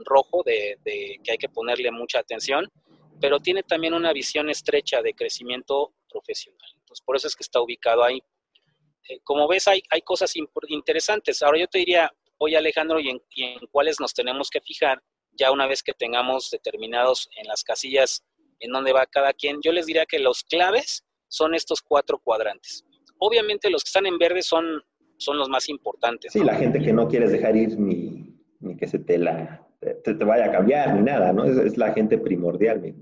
rojo 0.04 0.42
de, 0.44 0.78
que 1.22 1.32
hay 1.32 1.38
que 1.38 1.48
ponerle 1.48 1.90
mucha 1.90 2.18
atención, 2.18 2.70
pero 3.20 3.38
tiene 3.38 3.62
también 3.62 3.94
una 3.94 4.12
visión 4.12 4.48
estrecha 4.48 5.02
de 5.02 5.14
crecimiento 5.14 5.94
profesional. 6.08 6.70
Entonces, 6.76 7.04
por 7.04 7.16
eso 7.16 7.26
es 7.28 7.36
que 7.36 7.42
está 7.42 7.60
ubicado 7.60 8.02
ahí. 8.02 8.22
Eh, 9.08 9.20
como 9.22 9.46
ves, 9.46 9.68
hay, 9.68 9.82
hay 9.90 10.00
cosas 10.00 10.32
interesantes. 10.68 11.42
Ahora 11.42 11.60
yo 11.60 11.66
te 11.66 11.78
diría, 11.78 12.10
oye 12.38 12.56
Alejandro, 12.56 12.98
¿y 12.98 13.10
en, 13.10 13.22
¿y 13.30 13.44
en 13.44 13.66
cuáles 13.70 14.00
nos 14.00 14.14
tenemos 14.14 14.50
que 14.50 14.60
fijar 14.60 15.02
ya 15.32 15.52
una 15.52 15.66
vez 15.66 15.82
que 15.82 15.92
tengamos 15.92 16.50
determinados 16.50 17.28
en 17.36 17.46
las 17.48 17.64
casillas 17.64 18.24
en 18.60 18.72
dónde 18.72 18.92
va 18.92 19.06
cada 19.06 19.34
quien? 19.34 19.60
Yo 19.62 19.72
les 19.72 19.86
diría 19.86 20.06
que 20.06 20.18
los 20.18 20.42
claves 20.42 21.04
son 21.32 21.54
estos 21.54 21.80
cuatro 21.80 22.18
cuadrantes. 22.18 22.84
Obviamente 23.16 23.70
los 23.70 23.82
que 23.82 23.88
están 23.88 24.04
en 24.04 24.18
verde 24.18 24.42
son, 24.42 24.82
son 25.16 25.38
los 25.38 25.48
más 25.48 25.70
importantes. 25.70 26.30
Sí, 26.30 26.44
la 26.44 26.56
gente 26.56 26.78
que 26.78 26.92
no 26.92 27.08
quieres 27.08 27.32
dejar 27.32 27.56
ir 27.56 27.78
ni, 27.78 28.36
ni 28.60 28.76
que 28.76 28.86
se 28.86 28.98
te 28.98 29.16
la 29.16 29.66
te, 29.80 30.12
vaya 30.12 30.46
a 30.46 30.52
cambiar 30.52 30.94
ni 30.94 31.02
nada, 31.02 31.32
¿no? 31.32 31.44
Es, 31.44 31.78
la 31.78 31.94
gente 31.94 32.18
primordial. 32.18 32.94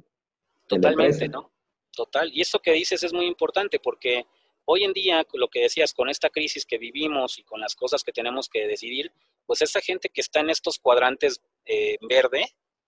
Totalmente, 0.68 1.28
¿no? 1.28 1.50
Total. 1.90 2.30
Y 2.32 2.40
esto 2.40 2.60
que 2.60 2.72
dices 2.72 3.02
es 3.02 3.12
muy 3.12 3.26
importante 3.26 3.80
porque 3.80 4.24
hoy 4.64 4.84
en 4.84 4.92
día, 4.92 5.26
lo 5.34 5.48
que 5.48 5.62
decías, 5.62 5.92
con 5.92 6.08
esta 6.08 6.30
crisis 6.30 6.64
que 6.64 6.78
vivimos 6.78 7.36
y 7.40 7.42
con 7.42 7.60
las 7.60 7.74
cosas 7.74 8.04
que 8.04 8.12
tenemos 8.12 8.48
que 8.48 8.68
decidir, 8.68 9.10
pues 9.44 9.60
esta 9.60 9.80
gente 9.80 10.08
que 10.08 10.20
está 10.20 10.38
en 10.38 10.50
estos 10.50 10.78
cuadrantes 10.78 11.42
eh, 11.64 11.98
verde 12.08 12.44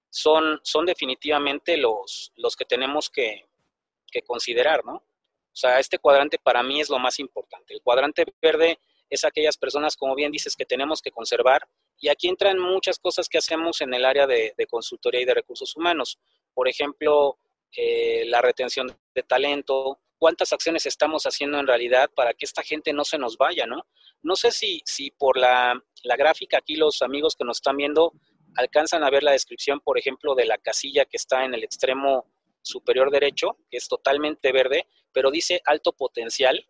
son, 0.08 0.61
son 0.62 0.87
definitivamente 0.87 1.76
los, 1.76 2.32
los 2.37 2.54
que 2.54 2.64
tenemos 2.64 3.11
que, 3.11 3.44
que 4.06 4.22
considerar, 4.22 4.84
¿no? 4.84 5.02
O 5.52 5.56
sea, 5.56 5.78
este 5.78 5.99
cuadrante 5.99 6.38
para 6.38 6.62
mí 6.62 6.80
es 6.80 6.88
lo 6.88 6.99
más 6.99 7.18
importante. 7.18 7.75
El 7.75 7.82
cuadrante 7.82 8.25
verde 8.40 8.78
es 9.11 9.25
aquellas 9.25 9.59
personas, 9.59 9.97
como 9.97 10.14
bien 10.14 10.32
dices, 10.32 10.56
que 10.56 10.64
tenemos 10.64 11.02
que 11.02 11.11
conservar. 11.11 11.68
Y 11.99 12.09
aquí 12.09 12.28
entran 12.28 12.59
muchas 12.59 12.99
cosas 12.99 13.28
que 13.28 13.38
hacemos 13.38 13.82
en 13.82 13.92
el 13.92 14.04
área 14.04 14.26
de, 14.26 14.54
consultoría 14.68 15.21
y 15.21 15.25
de 15.26 15.35
recursos 15.35 15.76
humanos. 15.76 16.18
Por 16.54 16.68
ejemplo, 16.68 17.37
eh, 17.76 18.25
la 18.26 18.40
retención 18.40 18.97
de 19.14 19.23
talento, 19.23 20.00
cuántas 20.16 20.52
acciones 20.52 20.87
estamos 20.87 21.25
haciendo 21.25 21.59
en 21.59 21.66
realidad 21.66 22.11
para 22.14 22.32
que 22.32 22.47
esta 22.47 22.62
gente 22.62 22.92
no 22.94 23.04
se 23.04 23.18
nos 23.18 23.37
vaya, 23.37 23.66
¿no? 23.66 23.87
No 24.23 24.37
sé 24.37 24.50
si, 24.50 24.80
si 24.87 25.11
por 25.11 25.37
la, 25.37 25.78
la 26.04 26.16
gráfica 26.16 26.59
aquí 26.59 26.76
los 26.76 27.02
amigos 27.02 27.37
que 27.37 27.44
nos 27.44 27.59
están 27.59 27.76
viendo 27.76 28.12
alcanzan 28.56 29.04
a 29.04 29.11
ver 29.11 29.23
la 29.23 29.32
descripción, 29.32 29.80
por 29.80 29.99
ejemplo, 29.99 30.35
de 30.35 30.47
la 30.47 30.59
casilla 30.59 31.04
que 31.04 31.16
está 31.16 31.44
en 31.44 31.54
el 31.54 31.64
extremo 31.64 32.26
superior 32.62 33.11
derecho, 33.11 33.59
que 33.71 33.76
es 33.76 33.88
totalmente 33.88 34.52
verde, 34.52 34.87
pero 35.12 35.31
dice 35.31 35.61
alto 35.64 35.92
potencial 35.92 36.66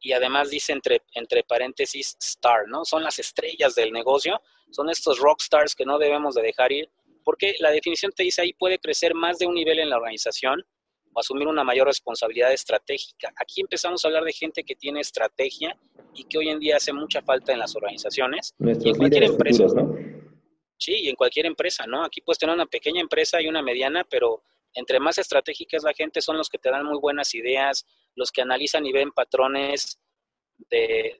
y 0.00 0.12
además 0.12 0.50
dice 0.50 0.72
entre, 0.72 1.02
entre 1.14 1.44
paréntesis 1.44 2.16
star, 2.20 2.66
¿no? 2.68 2.84
Son 2.84 3.02
las 3.02 3.18
estrellas 3.18 3.74
del 3.74 3.92
negocio, 3.92 4.40
son 4.70 4.90
estos 4.90 5.18
rock 5.18 5.40
stars 5.42 5.74
que 5.74 5.84
no 5.84 5.98
debemos 5.98 6.34
de 6.34 6.42
dejar 6.42 6.72
ir, 6.72 6.90
porque 7.24 7.54
la 7.60 7.70
definición 7.70 8.12
te 8.12 8.24
dice 8.24 8.42
ahí 8.42 8.52
puede 8.52 8.78
crecer 8.78 9.14
más 9.14 9.38
de 9.38 9.46
un 9.46 9.54
nivel 9.54 9.78
en 9.78 9.90
la 9.90 9.96
organización 9.96 10.64
o 11.14 11.20
asumir 11.20 11.46
una 11.46 11.62
mayor 11.62 11.86
responsabilidad 11.86 12.52
estratégica. 12.52 13.32
Aquí 13.36 13.60
empezamos 13.60 14.04
a 14.04 14.08
hablar 14.08 14.24
de 14.24 14.32
gente 14.32 14.64
que 14.64 14.74
tiene 14.74 15.00
estrategia 15.00 15.78
y 16.14 16.24
que 16.24 16.38
hoy 16.38 16.48
en 16.48 16.58
día 16.58 16.76
hace 16.76 16.92
mucha 16.92 17.22
falta 17.22 17.52
en 17.52 17.58
las 17.58 17.76
organizaciones 17.76 18.54
y 18.58 18.88
en 18.88 18.96
cualquier 18.96 19.24
empresa. 19.24 19.66
Sí, 20.78 20.94
y 21.02 21.08
en 21.08 21.14
cualquier 21.14 21.46
empresa, 21.46 21.86
¿no? 21.86 22.04
Aquí 22.04 22.22
puedes 22.22 22.38
tener 22.38 22.54
una 22.54 22.66
pequeña 22.66 23.00
empresa 23.00 23.40
y 23.40 23.46
una 23.46 23.62
mediana, 23.62 24.04
pero 24.10 24.42
entre 24.74 25.00
más 25.00 25.18
estratégica 25.18 25.76
es 25.76 25.82
la 25.82 25.92
gente, 25.92 26.20
son 26.20 26.36
los 26.36 26.48
que 26.48 26.58
te 26.58 26.70
dan 26.70 26.84
muy 26.84 26.98
buenas 26.98 27.34
ideas, 27.34 27.86
los 28.14 28.30
que 28.30 28.42
analizan 28.42 28.86
y 28.86 28.92
ven 28.92 29.12
patrones 29.12 29.98
de, 30.70 31.18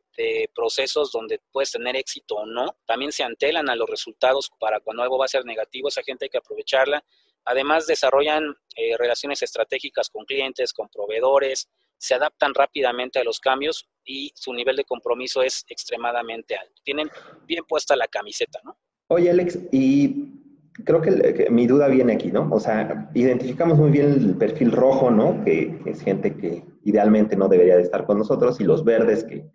procesos 0.54 1.10
donde 1.10 1.40
puedes 1.50 1.72
tener 1.72 1.96
éxito 1.96 2.36
o 2.36 2.46
no. 2.46 2.76
También 2.86 3.12
se 3.12 3.24
antelan 3.24 3.68
a 3.70 3.76
los 3.76 3.88
resultados 3.88 4.50
para 4.60 4.80
cuando 4.80 5.02
algo 5.02 5.18
va 5.18 5.24
a 5.24 5.28
ser 5.28 5.44
negativo, 5.44 5.88
esa 5.88 6.02
gente 6.02 6.26
hay 6.26 6.28
que 6.28 6.38
aprovecharla. 6.38 7.04
Además, 7.44 7.86
desarrollan 7.86 8.54
eh, 8.76 8.96
relaciones 8.96 9.42
estratégicas 9.42 10.10
con 10.10 10.24
clientes, 10.24 10.72
con 10.72 10.88
proveedores, 10.88 11.68
se 11.98 12.14
adaptan 12.14 12.52
rápidamente 12.54 13.18
a 13.20 13.24
los 13.24 13.40
cambios 13.40 13.88
y 14.04 14.32
su 14.34 14.52
nivel 14.52 14.76
de 14.76 14.84
compromiso 14.84 15.42
es 15.42 15.64
extremadamente 15.68 16.56
alto. 16.56 16.74
Tienen 16.84 17.10
bien 17.46 17.64
puesta 17.64 17.96
la 17.96 18.08
camiseta, 18.08 18.60
¿no? 18.64 18.76
Oye, 19.08 19.30
Alex, 19.30 19.58
y 19.72 20.41
creo 20.84 21.00
que, 21.00 21.48
mi 21.50 21.66
duda 21.66 21.88
viene 21.88 22.14
aquí, 22.14 22.30
¿no? 22.30 22.48
O 22.50 22.60
sea, 22.60 23.10
identificamos 23.14 23.78
muy 23.78 23.90
bien 23.90 24.06
el 24.06 24.36
perfil 24.36 24.72
rojo, 24.72 25.10
¿no? 25.10 25.44
Que, 25.44 25.78
es 25.86 26.02
gente 26.02 26.34
que 26.36 26.64
idealmente 26.84 27.36
no 27.36 27.48
debería 27.48 27.76
de 27.76 27.82
estar 27.82 28.06
con 28.06 28.18
nosotros, 28.18 28.60
y 28.60 28.64
los 28.64 28.84
verdes 28.84 29.24
que, 29.24 29.50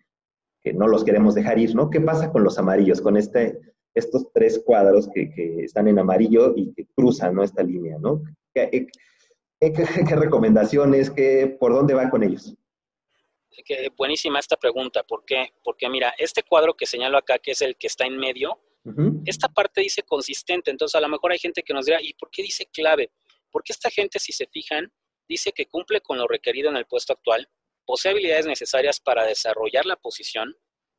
no 0.73 0.87
los 0.87 1.05
queremos 1.05 1.33
dejar 1.33 1.57
ir, 1.59 1.73
¿no? 1.75 1.89
¿Qué 1.89 2.01
pasa 2.01 2.29
con 2.29 2.43
los 2.43 2.59
amarillos, 2.59 2.99
con 2.99 3.15
este, 3.15 3.57
estos 3.95 4.29
tres 4.33 4.61
cuadros 4.65 5.07
que, 5.13 5.31
están 5.63 5.87
en 5.87 5.99
amarillo 5.99 6.53
y 6.57 6.73
que 6.73 6.85
cruzan 6.93 7.35
¿no? 7.35 7.43
esta 7.43 7.63
línea, 7.63 7.97
¿no? 7.99 8.21
¿Qué, 8.53 8.87
recomendaciones? 10.09 11.09
Qué, 11.09 11.55
¿Por 11.57 11.73
dónde 11.73 11.93
va 11.93 12.09
con 12.09 12.23
ellos? 12.23 12.53
buenísima 13.97 14.39
esta 14.39 14.57
pregunta. 14.57 15.03
¿Por 15.03 15.23
qué? 15.25 15.53
Porque 15.63 15.89
mira, 15.89 16.13
este 16.17 16.43
cuadro 16.43 16.75
que 16.75 16.85
señalo 16.85 17.17
acá, 17.17 17.39
que 17.39 17.51
es 17.51 17.61
el 17.61 17.75
que 17.75 17.87
está 17.87 18.05
en 18.05 18.17
medio, 18.17 18.59
esta 19.25 19.47
parte 19.49 19.81
dice 19.81 20.03
consistente. 20.03 20.71
Entonces, 20.71 20.95
a 20.95 21.01
lo 21.01 21.09
mejor 21.09 21.31
hay 21.31 21.39
gente 21.39 21.63
que 21.63 21.73
nos 21.73 21.85
dirá, 21.85 22.01
¿y 22.01 22.13
por 22.13 22.29
qué 22.31 22.41
dice 22.41 22.65
clave? 22.67 23.11
Porque 23.51 23.73
esta 23.73 23.89
gente, 23.89 24.19
si 24.19 24.33
se 24.33 24.47
fijan, 24.47 24.91
dice 25.27 25.51
que 25.51 25.65
cumple 25.65 26.01
con 26.01 26.17
lo 26.17 26.27
requerido 26.27 26.69
en 26.69 26.77
el 26.77 26.85
puesto 26.85 27.13
actual, 27.13 27.49
posee 27.85 28.11
habilidades 28.11 28.45
necesarias 28.45 28.99
para 28.99 29.25
desarrollar 29.25 29.85
la 29.85 29.95
posición, 29.95 30.55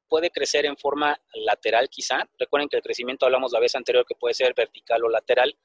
puede 0.08 0.30
crecer 0.30 0.66
en 0.66 0.76
forma 0.76 1.20
lateral 1.34 1.88
quizá. 1.88 2.28
Recuerden 2.38 2.68
que 2.68 2.76
el 2.76 2.82
crecimiento 2.82 3.26
hablamos 3.26 3.52
la 3.52 3.60
vez 3.60 3.74
anterior 3.74 4.04
que 4.06 4.14
puede 4.14 4.34
ser 4.34 4.54
vertical 4.54 5.04
o 5.04 5.08
lateral, 5.08 5.56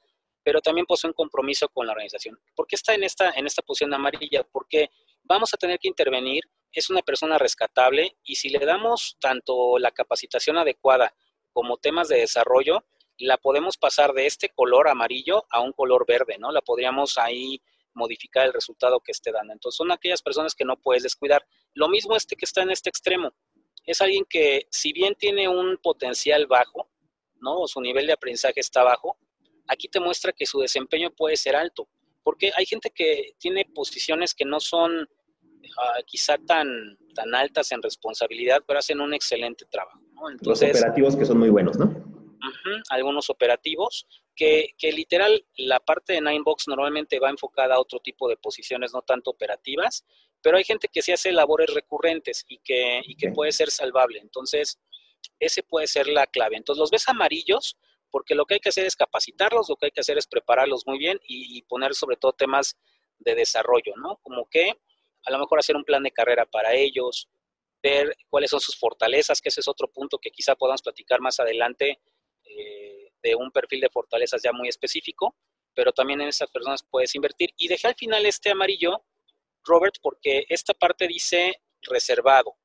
pero 0.42 0.60
también 0.60 0.86
posee 0.86 1.08
un 1.08 1.14
compromiso 1.14 1.68
con 1.70 1.86
la 1.86 1.92
organización. 1.92 2.38
¿Por 2.54 2.66
qué 2.66 2.76
está 2.76 2.94
en 2.94 3.04
esta, 3.04 3.30
en 3.30 3.46
esta 3.46 3.62
posición 3.62 3.94
amarilla? 3.94 4.44
Porque 4.44 4.90
vamos 5.22 5.54
a 5.54 5.56
tener 5.56 5.78
que 5.78 5.88
intervenir, 5.88 6.44
es 6.70 6.90
una 6.90 7.02
persona 7.02 7.38
rescatable 7.38 8.16
y 8.22 8.34
si 8.34 8.50
le 8.50 8.58
damos 8.58 9.16
tanto 9.20 9.78
la 9.78 9.90
capacitación 9.90 10.58
adecuada 10.58 11.14
como 11.54 11.78
temas 11.78 12.08
de 12.08 12.18
desarrollo, 12.18 12.84
la 13.16 13.38
podemos 13.38 13.78
pasar 13.78 14.12
de 14.12 14.26
este 14.26 14.50
color 14.50 14.88
amarillo 14.88 15.46
a 15.48 15.60
un 15.60 15.72
color 15.72 16.04
verde, 16.06 16.36
¿no? 16.38 16.50
La 16.50 16.60
podríamos 16.60 17.16
ahí 17.16 17.62
modificar 17.94 18.44
el 18.44 18.52
resultado 18.52 19.00
que 19.00 19.12
esté 19.12 19.30
dando. 19.30 19.52
Entonces 19.52 19.76
son 19.76 19.92
aquellas 19.92 20.20
personas 20.20 20.54
que 20.54 20.64
no 20.64 20.76
puedes 20.76 21.04
descuidar. 21.04 21.46
Lo 21.74 21.88
mismo 21.88 22.16
este 22.16 22.36
que 22.36 22.44
está 22.44 22.62
en 22.62 22.72
este 22.72 22.90
extremo. 22.90 23.32
Es 23.86 24.00
alguien 24.00 24.24
que 24.28 24.66
si 24.70 24.92
bien 24.92 25.14
tiene 25.14 25.48
un 25.48 25.78
potencial 25.78 26.46
bajo, 26.46 26.90
¿no? 27.40 27.60
O 27.60 27.68
su 27.68 27.80
nivel 27.80 28.06
de 28.06 28.14
aprendizaje 28.14 28.60
está 28.60 28.82
bajo, 28.82 29.16
aquí 29.68 29.88
te 29.88 30.00
muestra 30.00 30.32
que 30.32 30.46
su 30.46 30.58
desempeño 30.58 31.10
puede 31.10 31.36
ser 31.36 31.54
alto. 31.54 31.88
Porque 32.24 32.50
hay 32.56 32.66
gente 32.66 32.90
que 32.90 33.34
tiene 33.38 33.64
posiciones 33.66 34.34
que 34.34 34.44
no 34.44 34.58
son 34.58 35.08
ah, 35.78 36.00
quizá 36.04 36.36
tan, 36.38 36.98
tan 37.14 37.32
altas 37.34 37.70
en 37.70 37.80
responsabilidad, 37.80 38.62
pero 38.66 38.80
hacen 38.80 39.00
un 39.00 39.14
excelente 39.14 39.66
trabajo. 39.66 40.03
Los 40.40 40.62
operativos 40.62 41.16
que 41.16 41.24
son 41.24 41.38
muy 41.38 41.50
buenos, 41.50 41.78
¿no? 41.78 42.14
algunos 42.90 43.30
operativos, 43.30 44.06
que, 44.34 44.74
que, 44.76 44.92
literal 44.92 45.44
la 45.56 45.80
parte 45.80 46.14
de 46.14 46.20
Ninebox 46.20 46.68
normalmente 46.68 47.18
va 47.18 47.30
enfocada 47.30 47.76
a 47.76 47.80
otro 47.80 48.00
tipo 48.00 48.28
de 48.28 48.36
posiciones, 48.36 48.92
no 48.92 49.02
tanto 49.02 49.30
operativas, 49.30 50.04
pero 50.42 50.56
hay 50.56 50.64
gente 50.64 50.88
que 50.88 51.02
sí 51.02 51.12
hace 51.12 51.32
labores 51.32 51.72
recurrentes 51.72 52.44
y 52.48 52.58
que, 52.58 53.00
y 53.04 53.16
que 53.16 53.30
puede 53.30 53.52
ser 53.52 53.70
salvable. 53.70 54.18
Entonces, 54.20 54.78
ese 55.38 55.62
puede 55.62 55.86
ser 55.86 56.06
la 56.08 56.26
clave. 56.26 56.56
Entonces, 56.56 56.80
los 56.80 56.90
ves 56.90 57.08
amarillos 57.08 57.78
porque 58.10 58.34
lo 58.34 58.44
que 58.44 58.54
hay 58.54 58.60
que 58.60 58.68
hacer 58.68 58.86
es 58.86 58.94
capacitarlos, 58.94 59.68
lo 59.68 59.76
que 59.76 59.86
hay 59.86 59.92
que 59.92 60.00
hacer 60.00 60.18
es 60.18 60.26
prepararlos 60.26 60.86
muy 60.86 60.98
bien 60.98 61.18
y, 61.26 61.58
y 61.58 61.62
poner 61.62 61.94
sobre 61.94 62.16
todo 62.16 62.32
temas 62.32 62.78
de 63.18 63.34
desarrollo, 63.34 63.94
¿no? 63.96 64.18
Como 64.22 64.48
que 64.48 64.72
a 65.26 65.32
lo 65.32 65.38
mejor 65.38 65.58
hacer 65.58 65.74
un 65.74 65.84
plan 65.84 66.02
de 66.02 66.12
carrera 66.12 66.46
para 66.46 66.74
ellos, 66.74 67.28
ver 67.84 68.16
cuáles 68.30 68.50
son 68.50 68.60
sus 68.60 68.76
fortalezas, 68.76 69.42
que 69.42 69.50
ese 69.50 69.60
es 69.60 69.68
otro 69.68 69.92
punto 69.92 70.18
que 70.18 70.30
quizá 70.30 70.56
podamos 70.56 70.80
platicar 70.80 71.20
más 71.20 71.38
adelante 71.38 72.00
eh, 72.44 73.12
de 73.22 73.34
un 73.34 73.50
perfil 73.50 73.82
de 73.82 73.90
fortalezas 73.90 74.42
ya 74.42 74.52
muy 74.52 74.68
específico, 74.68 75.36
pero 75.74 75.92
también 75.92 76.22
en 76.22 76.28
esas 76.28 76.50
personas 76.50 76.82
puedes 76.82 77.14
invertir. 77.14 77.50
Y 77.58 77.68
dejé 77.68 77.88
al 77.88 77.94
final 77.94 78.24
este 78.24 78.50
amarillo, 78.50 79.04
Robert, 79.64 79.96
porque 80.00 80.46
esta 80.48 80.72
parte 80.72 81.06
dice 81.06 81.60
reservado, 81.82 82.56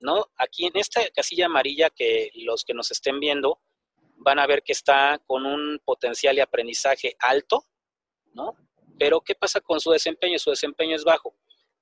¿no? 0.00 0.26
Aquí 0.36 0.66
en 0.66 0.76
esta 0.76 1.08
casilla 1.10 1.46
amarilla 1.46 1.90
que 1.90 2.30
los 2.34 2.64
que 2.64 2.74
nos 2.74 2.90
estén 2.90 3.20
viendo 3.20 3.60
van 4.16 4.40
a 4.40 4.46
ver 4.46 4.64
que 4.64 4.72
está 4.72 5.20
con 5.24 5.46
un 5.46 5.80
potencial 5.84 6.34
de 6.34 6.42
aprendizaje 6.42 7.14
alto, 7.20 7.64
¿no? 8.32 8.56
Pero 8.98 9.20
¿qué 9.20 9.36
pasa 9.36 9.60
con 9.60 9.78
su 9.78 9.92
desempeño? 9.92 10.36
Su 10.40 10.50
desempeño 10.50 10.96
es 10.96 11.04
bajo. 11.04 11.36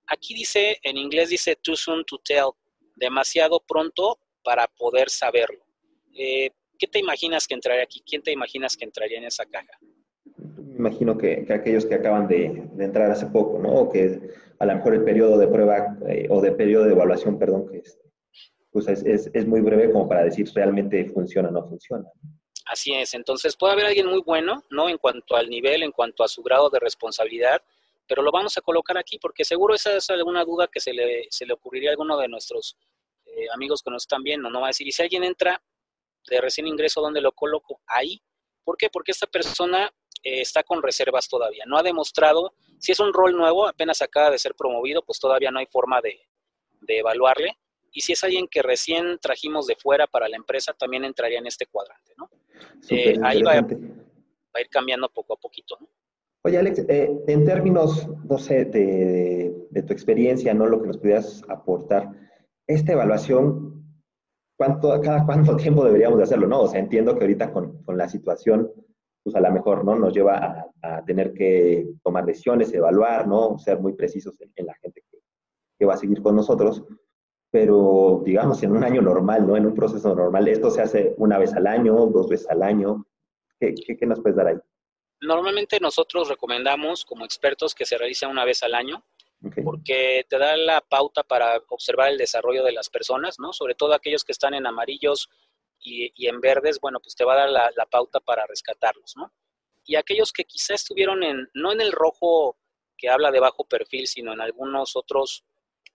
Aquí 0.07 0.35
dice, 0.35 0.79
en 0.83 0.99
inglés 0.99 1.31
dice 1.31 1.57
too 1.57 1.77
soon 1.77 2.05
to 2.05 2.19
tell, 2.19 2.51
demasiado 3.03 3.61
pronto 3.61 4.19
para 4.45 4.67
poder 4.69 5.11
saberlo. 5.11 5.65
Eh, 6.15 6.51
¿Qué 6.79 6.87
te 6.87 6.99
imaginas 6.99 7.47
que 7.47 7.55
entraría 7.55 7.83
aquí? 7.83 8.03
¿Quién 8.07 8.23
te 8.23 8.33
imaginas 8.33 8.77
que 8.77 8.85
entraría 8.85 9.19
en 9.19 9.25
esa 9.25 9.45
caja? 9.45 9.79
Me 10.57 10.77
imagino 10.77 11.19
que, 11.19 11.47
aquellos 11.51 11.85
que 11.85 11.95
acaban 11.95 12.29
de, 12.29 12.47
entrar 12.79 13.11
hace 13.11 13.27
poco, 13.27 13.59
¿no? 13.59 13.73
O 13.75 13.93
que 13.93 14.21
a 14.59 14.67
lo 14.67 14.75
mejor 14.75 14.95
el 14.95 15.05
periodo 15.05 15.37
de 15.37 15.49
prueba 15.49 15.97
eh, 16.09 16.27
o 16.31 16.41
de 16.41 16.53
periodo 16.53 16.85
de 16.85 16.93
evaluación, 16.93 17.39
perdón, 17.39 17.69
que 17.69 17.79
es, 17.79 17.99
pues 18.71 18.89
es, 18.89 19.31
es, 19.35 19.47
muy 19.47 19.61
breve 19.61 19.93
como 19.93 20.09
para 20.09 20.25
decir 20.25 20.49
realmente 20.55 21.05
funciona 21.11 21.49
o 21.49 21.53
no 21.53 21.69
funciona. 21.69 22.05
Así 22.67 22.95
es, 22.95 23.13
entonces 23.15 23.57
puede 23.57 23.75
haber 23.75 23.87
alguien 23.87 24.07
muy 24.07 24.23
bueno, 24.23 24.65
¿no? 24.71 24.89
En 24.89 24.97
cuanto 24.97 25.37
al 25.37 25.51
nivel, 25.51 25.83
en 25.83 25.93
cuanto 25.93 26.25
a 26.25 26.29
su 26.29 26.43
grado 26.43 26.71
de 26.71 26.79
responsabilidad, 26.79 27.61
pero 28.09 28.23
lo 28.23 28.33
vamos 28.33 28.57
a 28.59 28.61
colocar 28.61 28.97
aquí 28.99 29.19
porque 29.19 29.45
seguro 29.45 29.75
esa 29.75 29.97
es 29.97 30.09
alguna 30.11 30.45
duda 30.45 30.69
que 30.69 30.81
se 30.81 30.93
le, 30.93 31.27
se 31.31 31.47
le 31.47 31.53
ocurriría 31.53 31.91
a 31.91 31.93
alguno 31.93 32.17
de 32.19 32.29
nuestros 32.29 32.77
eh, 33.37 33.47
amigos 33.55 33.83
que 33.83 33.91
nos 33.91 34.05
están 34.05 34.23
viendo, 34.23 34.51
¿no? 34.51 34.61
Va 34.61 34.67
a 34.67 34.71
decir, 34.71 34.87
y 34.87 34.93
si 34.93 35.03
alguien 35.03 35.25
entra 35.25 35.63
de 36.29 36.41
recién 36.41 36.67
ingreso, 36.67 37.01
¿dónde 37.01 37.21
lo 37.21 37.33
coloco? 37.33 37.81
Ahí. 37.87 38.23
¿Por 38.65 38.77
qué? 38.77 38.89
Porque 38.91 39.11
esta 39.11 39.27
persona 39.27 39.93
eh, 40.23 40.41
está 40.41 40.63
con 40.63 40.83
reservas 40.83 41.29
todavía. 41.29 41.65
No 41.67 41.77
ha 41.77 41.83
demostrado, 41.83 42.55
si 42.79 42.93
es 42.93 43.01
un 43.01 43.13
rol 43.13 43.37
nuevo, 43.37 43.67
apenas 43.67 44.03
acaba 44.03 44.31
de 44.31 44.39
ser 44.39 44.55
promovido, 44.55 45.03
pues 45.03 45.19
todavía 45.19 45.51
no 45.51 45.59
hay 45.59 45.67
forma 45.67 46.01
de, 46.01 46.21
evaluarle. 46.87 47.59
Y 47.93 48.01
si 48.01 48.13
es 48.13 48.25
alguien 48.25 48.49
que 48.49 48.63
recién 48.63 49.19
trajimos 49.21 49.67
de 49.67 49.77
fuera 49.77 50.07
para 50.07 50.29
la 50.29 50.37
empresa, 50.37 50.73
también 50.73 51.05
entraría 51.05 51.39
en 51.39 51.47
este 51.47 51.67
cuadrante, 51.67 52.15
¿no? 52.17 52.31
Eh, 52.89 53.19
ahí 53.23 53.43
va, 53.43 53.53
a 53.53 54.61
ir 54.61 54.69
cambiando 54.71 55.09
poco 55.09 55.35
a 55.35 55.37
poquito, 55.37 55.77
¿no? 55.81 55.89
Oye, 56.45 56.59
Alex, 56.59 56.81
eh, 56.89 57.11
en 57.29 57.45
términos, 57.45 58.09
no 58.25 58.39
sé, 58.39 58.65
de, 58.65 59.55
de, 59.71 59.83
tu 59.83 59.93
experiencia, 59.93 60.53
¿no? 60.55 60.67
Lo 60.67 60.81
que 60.81 60.89
nos 60.89 60.99
pudieras 60.99 61.43
aportar, 61.49 62.11
esta 62.67 62.93
evaluación, 62.93 63.85
¿cuánto, 64.57 65.01
cada 65.01 65.25
cuánto 65.25 65.57
tiempo 65.57 65.85
deberíamos 65.85 66.19
de 66.19 66.25
hacerlo, 66.25 66.47
no? 66.47 66.63
O 66.63 66.69
sea, 66.69 66.81
entiendo 66.81 67.15
que 67.15 67.23
ahorita 67.23 67.53
con, 67.53 67.83
con 67.83 67.97
la 67.97 68.09
situación, 68.09 68.71
pues 69.23 69.37
a 69.37 69.41
lo 69.41 69.53
mejor, 69.53 69.85
¿no? 69.85 69.95
Nos 69.97 70.13
lleva 70.13 70.73
a, 70.83 71.05
tener 71.05 71.33
que 71.33 71.87
tomar 72.03 72.25
decisiones, 72.25 72.73
evaluar, 72.75 73.27
¿no? 73.29 73.59
Ser 73.59 73.79
muy 73.79 73.93
precisos 73.93 74.35
en, 74.41 74.67
la 74.67 74.75
gente 74.75 75.05
que, 75.11 75.19
que, 75.79 75.87
va 75.87 75.95
a 75.95 75.97
seguir 75.97 76.21
con 76.23 76.35
nosotros. 76.35 76.83
Pero, 77.51 78.23
digamos, 78.25 78.63
en 78.63 78.73
un 78.73 78.83
año 78.83 79.03
normal, 79.03 79.47
¿no? 79.47 79.57
En 79.57 79.67
un 79.67 79.75
proceso 79.75 80.15
normal, 80.15 80.49
esto 80.49 80.71
se 80.71 80.83
hace 80.83 81.15
una 81.19 81.39
vez 81.39 81.53
al 81.55 81.67
año, 81.67 81.95
dos 82.07 82.29
veces 82.29 82.49
al 82.51 82.63
año. 82.63 83.07
¿Qué, 83.61 83.75
qué, 83.75 83.97
qué 83.97 84.07
nos 84.07 84.21
puedes 84.21 84.37
dar 84.37 84.49
ahí? 84.49 84.57
Normalmente 85.21 85.79
nosotros 85.79 86.29
recomendamos 86.29 87.05
como 87.05 87.25
expertos 87.25 87.77
que 87.77 87.87
se 87.87 87.97
realice 87.97 88.27
una 88.27 88.45
vez 88.45 88.65
al 88.65 88.75
año 88.75 89.05
porque 89.65 90.25
te 90.29 90.39
da 90.39 90.57
la 90.57 90.81
pauta 90.81 91.23
para 91.23 91.61
observar 91.69 92.11
el 92.11 92.19
desarrollo 92.19 92.63
de 92.65 92.73
las 92.73 92.89
personas, 92.89 93.39
¿no? 93.39 93.53
Sobre 93.53 93.75
todo 93.75 93.95
aquellos 93.95 94.25
que 94.25 94.33
están 94.33 94.55
en 94.55 94.67
amarillos 94.67 95.29
y, 95.81 96.27
en 96.29 96.41
verdes, 96.41 96.79
bueno, 96.81 97.01
pues 97.01 97.17
te 97.17 97.25
va 97.25 97.35
a 97.35 97.49
dar 97.49 97.51
la, 97.51 97.87
pauta 97.87 98.21
para 98.21 98.47
rescatarlos, 98.47 99.17
¿no? 99.17 99.33
Y 99.85 99.97
aquellos 99.97 100.33
que 100.33 100.45
quizá 100.45 100.75
estuvieron 100.75 101.25
en, 101.25 101.49
no 101.55 101.73
en 101.73 101.81
el 101.81 101.91
rojo 101.91 102.57
que 102.97 103.09
habla 103.09 103.33
de 103.33 103.41
bajo 103.41 103.65
perfil, 103.65 104.07
sino 104.07 104.33
en 104.33 104.41
algunos 104.41 104.95
otros 104.95 105.45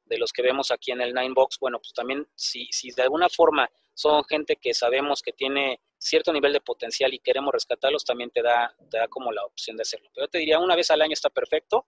de 0.03 0.17
los 0.17 0.33
que 0.33 0.41
vemos 0.41 0.71
aquí 0.71 0.91
en 0.91 1.01
el 1.01 1.13
Nine 1.13 1.33
Box, 1.33 1.57
bueno, 1.59 1.79
pues 1.79 1.93
también 1.93 2.27
si, 2.35 2.67
si 2.71 2.91
de 2.91 3.03
alguna 3.03 3.29
forma 3.29 3.69
son 3.93 4.23
gente 4.25 4.57
que 4.57 4.73
sabemos 4.73 5.21
que 5.21 5.31
tiene 5.31 5.81
cierto 5.97 6.31
nivel 6.31 6.53
de 6.53 6.61
potencial 6.61 7.13
y 7.13 7.19
queremos 7.19 7.53
rescatarlos, 7.53 8.05
también 8.05 8.29
te 8.29 8.41
da, 8.41 8.75
te 8.89 8.97
da 8.97 9.07
como 9.07 9.31
la 9.31 9.43
opción 9.45 9.77
de 9.77 9.81
hacerlo. 9.81 10.09
Pero 10.13 10.25
yo 10.25 10.29
te 10.29 10.37
diría, 10.37 10.59
una 10.59 10.75
vez 10.75 10.91
al 10.91 11.01
año 11.01 11.13
está 11.13 11.29
perfecto, 11.29 11.87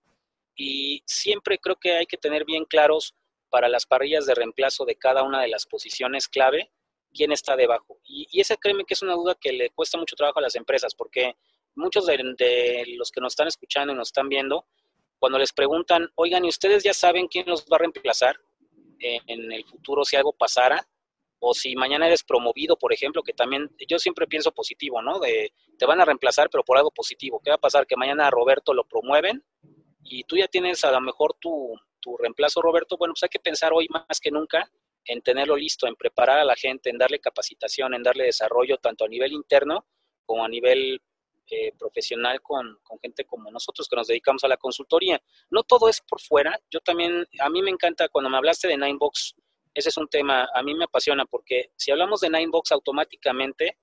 y 0.59 1.01
siempre 1.05 1.57
creo 1.57 1.77
que 1.77 1.93
hay 1.93 2.05
que 2.05 2.17
tener 2.17 2.43
bien 2.43 2.65
claros 2.65 3.15
para 3.49 3.69
las 3.69 3.85
parrillas 3.85 4.25
de 4.25 4.35
reemplazo 4.35 4.83
de 4.83 4.97
cada 4.97 5.23
una 5.23 5.41
de 5.41 5.47
las 5.47 5.65
posiciones 5.65 6.27
clave 6.27 6.69
quién 7.13 7.31
está 7.31 7.55
debajo. 7.55 7.97
Y, 8.03 8.27
y 8.29 8.41
esa 8.41 8.57
créeme 8.57 8.83
que 8.83 8.93
es 8.93 9.01
una 9.01 9.13
duda 9.13 9.37
que 9.39 9.53
le 9.53 9.69
cuesta 9.69 9.97
mucho 9.97 10.17
trabajo 10.17 10.39
a 10.39 10.41
las 10.41 10.55
empresas 10.57 10.93
porque 10.93 11.37
muchos 11.75 12.05
de, 12.05 12.83
los 12.97 13.09
que 13.09 13.21
nos 13.21 13.31
están 13.31 13.47
escuchando 13.47 13.93
y 13.93 13.95
nos 13.95 14.09
están 14.09 14.27
viendo, 14.27 14.65
cuando 15.17 15.39
les 15.39 15.53
preguntan, 15.53 16.09
oigan, 16.15 16.43
¿y 16.43 16.49
ustedes 16.49 16.83
ya 16.83 16.93
saben 16.93 17.27
quién 17.27 17.45
los 17.47 17.63
va 17.63 17.77
a 17.77 17.79
reemplazar 17.79 18.37
en 18.99 19.51
el 19.53 19.63
futuro 19.63 20.03
si 20.03 20.17
algo 20.17 20.33
pasara? 20.33 20.85
O 21.39 21.53
si 21.53 21.73
mañana 21.73 22.05
eres 22.05 22.21
promovido, 22.21 22.77
por 22.77 22.91
ejemplo, 22.91 23.23
que 23.23 23.31
también 23.31 23.71
yo 23.87 23.97
siempre 23.97 24.27
pienso 24.27 24.51
positivo, 24.51 25.01
¿no? 25.01 25.19
De 25.19 25.53
te 25.77 25.85
van 25.85 26.01
a 26.01 26.05
reemplazar, 26.05 26.49
pero 26.49 26.65
por 26.65 26.77
algo 26.77 26.91
positivo. 26.91 27.39
¿Qué 27.41 27.49
va 27.49 27.55
a 27.55 27.61
pasar? 27.61 27.87
Que 27.87 27.95
mañana 27.95 28.27
a 28.27 28.29
Roberto 28.29 28.73
lo 28.73 28.83
promueven 28.83 29.41
y 30.09 30.23
tú 30.23 30.37
ya 30.37 30.47
tienes 30.47 30.83
a 30.83 30.91
lo 30.91 31.01
mejor 31.01 31.35
tu, 31.39 31.73
tu 31.99 32.17
reemplazo, 32.17 32.61
Roberto, 32.61 32.97
bueno, 32.97 33.13
pues 33.13 33.23
hay 33.23 33.29
que 33.29 33.39
pensar 33.39 33.71
hoy 33.73 33.87
más 33.89 34.19
que 34.19 34.31
nunca 34.31 34.69
en 35.05 35.21
tenerlo 35.21 35.55
listo, 35.55 35.87
en 35.87 35.95
preparar 35.95 36.39
a 36.39 36.45
la 36.45 36.55
gente, 36.55 36.89
en 36.89 36.97
darle 36.97 37.19
capacitación, 37.19 37.93
en 37.93 38.03
darle 38.03 38.25
desarrollo 38.25 38.77
tanto 38.77 39.05
a 39.05 39.07
nivel 39.07 39.33
interno 39.33 39.85
como 40.25 40.45
a 40.45 40.49
nivel 40.49 41.01
eh, 41.49 41.71
profesional 41.77 42.41
con, 42.41 42.77
con, 42.83 42.99
gente 42.99 43.25
como 43.25 43.49
nosotros 43.49 43.87
que 43.87 43.95
nos 43.95 44.07
dedicamos 44.07 44.43
a 44.43 44.47
la 44.47 44.57
consultoría. 44.57 45.19
No 45.49 45.63
todo 45.63 45.89
es 45.89 46.01
por 46.01 46.21
fuera, 46.21 46.59
yo 46.69 46.79
también, 46.79 47.25
a 47.39 47.49
mí 47.49 47.61
me 47.61 47.71
encanta 47.71 48.07
cuando 48.09 48.29
me 48.29 48.37
hablaste 48.37 48.67
de 48.67 48.77
Ninebox, 48.77 49.35
ese 49.73 49.89
es 49.89 49.97
un 49.97 50.07
tema, 50.07 50.47
a 50.53 50.61
mí 50.61 50.75
me 50.75 50.85
apasiona 50.85 51.25
porque 51.25 51.71
si 51.75 51.91
hablamos 51.91 52.21
de 52.21 52.29
Ninebox 52.29 52.71
automáticamente 52.71 53.77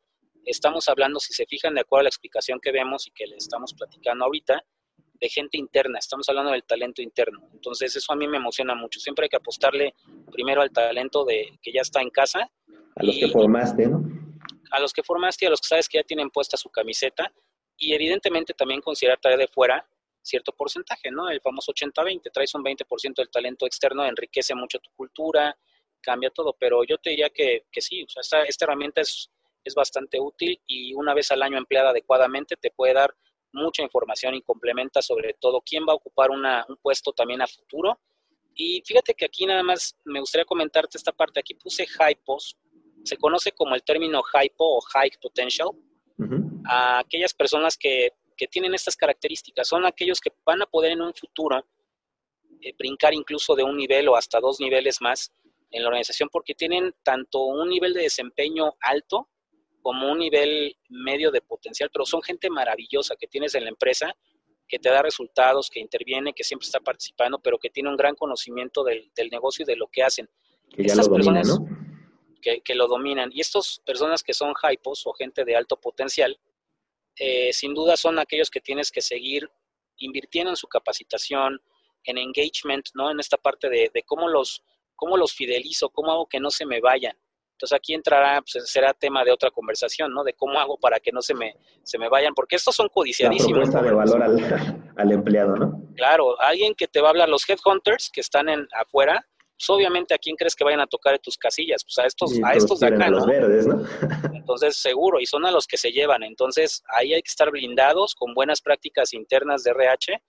estamos 0.44 0.88
hablando, 0.88 1.18
si 1.18 1.32
se 1.34 1.46
fijan 1.46 1.74
de 1.74 1.80
acuerdo 1.80 2.00
a 2.00 2.04
la 2.04 2.08
explicación 2.08 2.60
que 2.60 2.70
vemos 2.70 3.08
y 3.08 3.10
que 3.10 3.26
le 3.26 3.36
estamos 3.36 3.74
platicando 3.74 4.24
ahorita, 4.24 4.64
de 5.20 5.28
gente 5.28 5.56
interna, 5.58 5.98
estamos 5.98 6.28
hablando 6.28 6.52
del 6.52 6.64
talento 6.64 7.02
interno. 7.02 7.48
Entonces 7.52 7.94
eso 7.96 8.12
a 8.12 8.16
mí 8.16 8.26
me 8.26 8.36
emociona 8.36 8.74
mucho. 8.74 9.00
Siempre 9.00 9.24
hay 9.24 9.28
que 9.28 9.36
apostarle 9.36 9.94
primero 10.30 10.62
al 10.62 10.70
talento 10.70 11.24
de 11.24 11.58
que 11.62 11.72
ya 11.72 11.80
está 11.80 12.00
en 12.00 12.10
casa. 12.10 12.50
A 12.96 13.02
los 13.02 13.16
que 13.16 13.28
formaste, 13.28 13.86
¿no? 13.86 14.02
A 14.70 14.80
los 14.80 14.92
que 14.92 15.02
formaste 15.02 15.44
y 15.44 15.48
a 15.48 15.50
los 15.50 15.60
que 15.60 15.68
sabes 15.68 15.88
que 15.88 15.98
ya 15.98 16.04
tienen 16.04 16.30
puesta 16.30 16.56
su 16.56 16.70
camiseta. 16.70 17.32
Y 17.78 17.92
evidentemente 17.92 18.54
también 18.54 18.80
considerar 18.80 19.18
traer 19.20 19.38
de 19.38 19.48
fuera 19.48 19.86
cierto 20.26 20.52
porcentaje, 20.52 21.10
¿no? 21.10 21.28
El 21.28 21.40
famoso 21.40 21.72
80-20, 21.72 22.30
traes 22.32 22.54
un 22.54 22.64
20% 22.64 23.14
del 23.14 23.30
talento 23.30 23.64
externo, 23.64 24.04
enriquece 24.04 24.54
mucho 24.54 24.78
tu 24.80 24.90
cultura, 24.96 25.56
cambia 26.00 26.30
todo, 26.30 26.56
pero 26.58 26.84
yo 26.84 26.98
te 26.98 27.10
diría 27.10 27.30
que, 27.30 27.66
que 27.70 27.80
sí, 27.80 28.02
o 28.02 28.08
sea, 28.08 28.20
esta, 28.20 28.42
esta 28.42 28.64
herramienta 28.64 29.00
es, 29.00 29.30
es 29.64 29.74
bastante 29.74 30.20
útil 30.20 30.60
y 30.66 30.94
una 30.94 31.14
vez 31.14 31.30
al 31.30 31.42
año 31.42 31.58
empleada 31.58 31.90
adecuadamente 31.90 32.56
te 32.56 32.70
puede 32.70 32.94
dar 32.94 33.14
mucha 33.56 33.82
información 33.82 34.34
y 34.34 34.42
complementa 34.42 35.02
sobre 35.02 35.34
todo 35.34 35.60
quién 35.60 35.84
va 35.88 35.92
a 35.92 35.96
ocupar 35.96 36.30
un 36.30 36.44
puesto 36.80 37.12
también 37.12 37.42
a 37.42 37.46
futuro. 37.46 37.98
Y 38.54 38.82
fíjate 38.86 39.14
que 39.14 39.24
aquí 39.24 39.44
nada 39.46 39.62
más 39.62 39.96
me 40.04 40.20
gustaría 40.20 40.44
comentarte 40.44 40.96
esta 40.96 41.12
parte. 41.12 41.40
Aquí 41.40 41.54
puse 41.54 41.86
hypos. 41.86 42.56
Se 43.04 43.16
conoce 43.16 43.52
como 43.52 43.74
el 43.74 43.82
término 43.82 44.22
hypo 44.22 44.76
o 44.76 44.80
high 44.80 45.10
potential. 45.20 45.70
A 46.68 47.00
aquellas 47.00 47.34
personas 47.34 47.76
que, 47.76 48.10
que, 48.36 48.46
tienen 48.46 48.74
estas 48.74 48.96
características. 48.96 49.68
Son 49.68 49.84
aquellos 49.84 50.20
que 50.20 50.30
van 50.44 50.62
a 50.62 50.66
poder 50.66 50.92
en 50.92 51.02
un 51.02 51.12
futuro 51.14 51.64
eh, 52.60 52.72
brincar 52.78 53.14
incluso 53.14 53.54
de 53.54 53.62
un 53.62 53.76
nivel 53.76 54.08
o 54.08 54.16
hasta 54.16 54.40
dos 54.40 54.58
niveles 54.58 55.00
más 55.00 55.30
en 55.70 55.82
la 55.82 55.88
organización 55.88 56.28
porque 56.32 56.54
tienen 56.54 56.94
tanto 57.02 57.44
un 57.44 57.68
nivel 57.68 57.92
de 57.92 58.02
desempeño 58.02 58.74
alto 58.80 59.28
como 59.86 60.10
un 60.10 60.18
nivel 60.18 60.76
medio 60.88 61.30
de 61.30 61.40
potencial, 61.40 61.90
pero 61.92 62.04
son 62.04 62.20
gente 62.20 62.50
maravillosa 62.50 63.14
que 63.14 63.28
tienes 63.28 63.54
en 63.54 63.62
la 63.62 63.70
empresa, 63.70 64.16
que 64.66 64.80
te 64.80 64.88
da 64.88 65.00
resultados, 65.00 65.70
que 65.70 65.78
interviene, 65.78 66.32
que 66.32 66.42
siempre 66.42 66.66
está 66.66 66.80
participando, 66.80 67.38
pero 67.38 67.56
que 67.56 67.70
tiene 67.70 67.88
un 67.88 67.96
gran 67.96 68.16
conocimiento 68.16 68.82
del, 68.82 69.12
negocio 69.30 69.62
y 69.62 69.66
de 69.66 69.76
lo 69.76 69.86
que 69.86 70.02
hacen. 70.02 70.28
Que 70.74 70.88
ya 70.88 70.96
lo 70.96 71.08
personas 71.08 71.46
¿no? 71.46 71.68
que, 72.40 72.74
lo 72.74 72.88
dominan. 72.88 73.30
Y 73.32 73.40
estas 73.40 73.80
personas 73.86 74.24
que 74.24 74.34
son 74.34 74.54
hypos 74.60 75.06
o 75.06 75.12
gente 75.12 75.44
de 75.44 75.54
alto 75.54 75.80
potencial, 75.80 76.36
eh, 77.14 77.52
sin 77.52 77.72
duda 77.72 77.96
son 77.96 78.18
aquellos 78.18 78.50
que 78.50 78.60
tienes 78.60 78.90
que 78.90 79.00
seguir 79.00 79.48
invirtiendo 79.98 80.50
en 80.50 80.56
su 80.56 80.66
capacitación, 80.66 81.62
en 82.02 82.18
engagement, 82.18 82.88
¿no? 82.94 83.12
En 83.12 83.20
esta 83.20 83.36
parte 83.36 83.68
de, 83.68 83.92
de 83.94 84.02
cómo 84.02 84.26
los, 84.26 84.64
cómo 84.96 85.16
los 85.16 85.32
fidelizo, 85.32 85.90
cómo 85.90 86.10
hago 86.10 86.26
que 86.26 86.40
no 86.40 86.50
se 86.50 86.66
me 86.66 86.80
vayan. 86.80 87.16
Entonces 87.56 87.74
aquí 87.74 87.94
entrará, 87.94 88.42
pues 88.42 88.70
será 88.70 88.92
tema 88.92 89.24
de 89.24 89.32
otra 89.32 89.50
conversación, 89.50 90.12
¿no? 90.12 90.22
De 90.24 90.34
cómo 90.34 90.60
hago 90.60 90.76
para 90.76 91.00
que 91.00 91.10
no 91.10 91.22
se 91.22 91.34
me, 91.34 91.56
se 91.82 91.98
me 91.98 92.10
vayan, 92.10 92.34
porque 92.34 92.56
estos 92.56 92.76
son 92.76 92.90
codiciadísimos. 92.90 93.70
La 93.70 93.80
propuesta 93.80 93.82
de 93.82 93.94
valor 93.94 94.22
al, 94.96 95.12
empleado, 95.12 95.56
¿no? 95.56 95.82
Claro, 95.96 96.38
alguien 96.38 96.74
que 96.74 96.86
te 96.86 97.00
va 97.00 97.08
a 97.08 97.10
hablar, 97.12 97.30
los 97.30 97.48
headhunters 97.48 98.10
que 98.10 98.20
están 98.20 98.50
en 98.50 98.68
afuera, 98.74 99.26
pues 99.58 99.70
obviamente 99.70 100.12
a 100.12 100.18
quién 100.18 100.36
crees 100.36 100.54
que 100.54 100.64
vayan 100.64 100.80
a 100.80 100.86
tocar 100.86 101.14
de 101.14 101.18
tus 101.18 101.38
casillas, 101.38 101.82
pues 101.82 101.98
a 101.98 102.06
estos, 102.06 102.32
a 102.44 102.52
estos 102.52 102.80
de 102.80 102.88
acá, 102.88 103.08
¿no? 103.08 103.20
Los 103.20 103.26
verdes, 103.26 103.66
¿no? 103.66 103.82
Entonces, 104.34 104.76
seguro, 104.76 105.18
y 105.18 105.24
son 105.24 105.46
a 105.46 105.50
los 105.50 105.66
que 105.66 105.78
se 105.78 105.92
llevan. 105.92 106.24
Entonces, 106.24 106.82
ahí 106.94 107.14
hay 107.14 107.22
que 107.22 107.30
estar 107.30 107.50
blindados 107.50 108.14
con 108.14 108.34
buenas 108.34 108.60
prácticas 108.60 109.14
internas 109.14 109.62
de 109.62 109.70
RH 109.70 110.22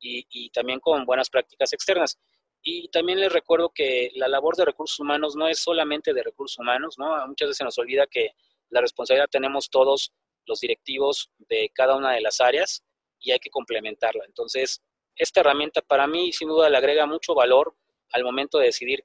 y, 0.00 0.26
y 0.30 0.50
también 0.50 0.80
con 0.80 1.04
buenas 1.04 1.30
prácticas 1.30 1.72
externas. 1.72 2.18
Y 2.62 2.88
también 2.88 3.18
les 3.20 3.32
recuerdo 3.32 3.70
que 3.70 4.10
la 4.14 4.28
labor 4.28 4.56
de 4.56 4.64
recursos 4.64 5.00
humanos 5.00 5.34
no 5.34 5.48
es 5.48 5.58
solamente 5.58 6.14
de 6.14 6.22
recursos 6.22 6.58
humanos, 6.58 6.96
¿no? 6.98 7.26
Muchas 7.26 7.48
veces 7.48 7.64
nos 7.64 7.78
olvida 7.78 8.06
que 8.06 8.30
la 8.70 8.80
responsabilidad 8.80 9.28
tenemos 9.30 9.68
todos 9.68 10.12
los 10.46 10.60
directivos 10.60 11.30
de 11.38 11.70
cada 11.74 11.96
una 11.96 12.12
de 12.12 12.20
las 12.20 12.40
áreas 12.40 12.84
y 13.18 13.32
hay 13.32 13.38
que 13.38 13.50
complementarla. 13.50 14.24
Entonces, 14.26 14.82
esta 15.16 15.40
herramienta 15.40 15.82
para 15.82 16.06
mí 16.06 16.32
sin 16.32 16.48
duda 16.48 16.70
le 16.70 16.76
agrega 16.76 17.06
mucho 17.06 17.34
valor 17.34 17.76
al 18.12 18.24
momento 18.24 18.58
de 18.58 18.66
decidir 18.66 19.04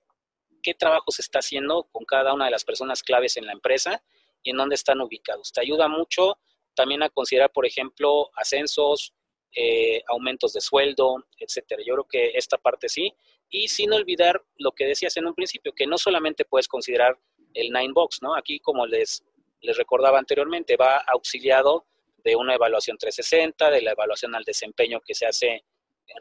qué 0.62 0.74
trabajo 0.74 1.12
se 1.12 1.22
está 1.22 1.39
haciendo 1.39 1.84
con 1.91 2.06
cada 2.06 2.34
una 2.34 2.46
de 2.46 2.52
las 2.52 2.63
personas 2.63 3.04
claves 3.04 3.38
en 3.38 3.46
la 3.46 3.54
empresa 3.54 4.04
y 4.43 4.52
en 4.52 4.58
dónde 4.58 4.76
están 4.76 5.02
ubicados. 5.02 5.52
Te 5.52 5.62
ayuda 5.62 5.88
mucho 5.88 6.38
también 6.74 7.04
a 7.04 7.10
considerar, 7.10 7.52
por 7.52 7.65
ejemplo, 7.65 8.30
ascensos, 8.36 9.13
eh, 9.56 10.04
aumentos 10.08 10.54
de 10.54 10.62
sueldo, 10.62 11.26
etcétera. 11.38 11.82
Yo 11.86 11.93
creo 11.96 12.08
que 12.08 12.38
esta 12.38 12.58
parte 12.58 12.89
sí. 12.89 13.13
Y 13.50 13.68
sin 13.68 13.94
olvidar 13.94 14.44
lo 14.58 14.72
que 14.72 14.86
decías 14.86 15.16
en 15.18 15.28
un 15.28 15.34
principio, 15.34 15.74
que 15.74 15.88
no 15.88 15.98
solamente 15.98 16.46
puedes 16.46 16.68
considerar 16.68 17.18
el 17.54 17.72
Nine 17.72 17.94
Box, 17.94 18.22
¿no? 18.22 18.36
Aquí, 18.36 18.60
como 18.60 18.86
les, 18.86 19.24
les 19.62 19.78
recordaba 19.78 20.20
anteriormente, 20.20 20.76
va 20.76 20.98
auxiliado 20.98 21.86
de 22.24 22.36
una 22.36 22.56
evaluación 22.56 22.98
360, 22.98 23.72
de 23.72 23.82
la 23.82 23.92
evaluación 23.92 24.36
al 24.36 24.44
desempeño 24.44 25.00
que 25.06 25.14
se 25.14 25.26
hace 25.26 25.64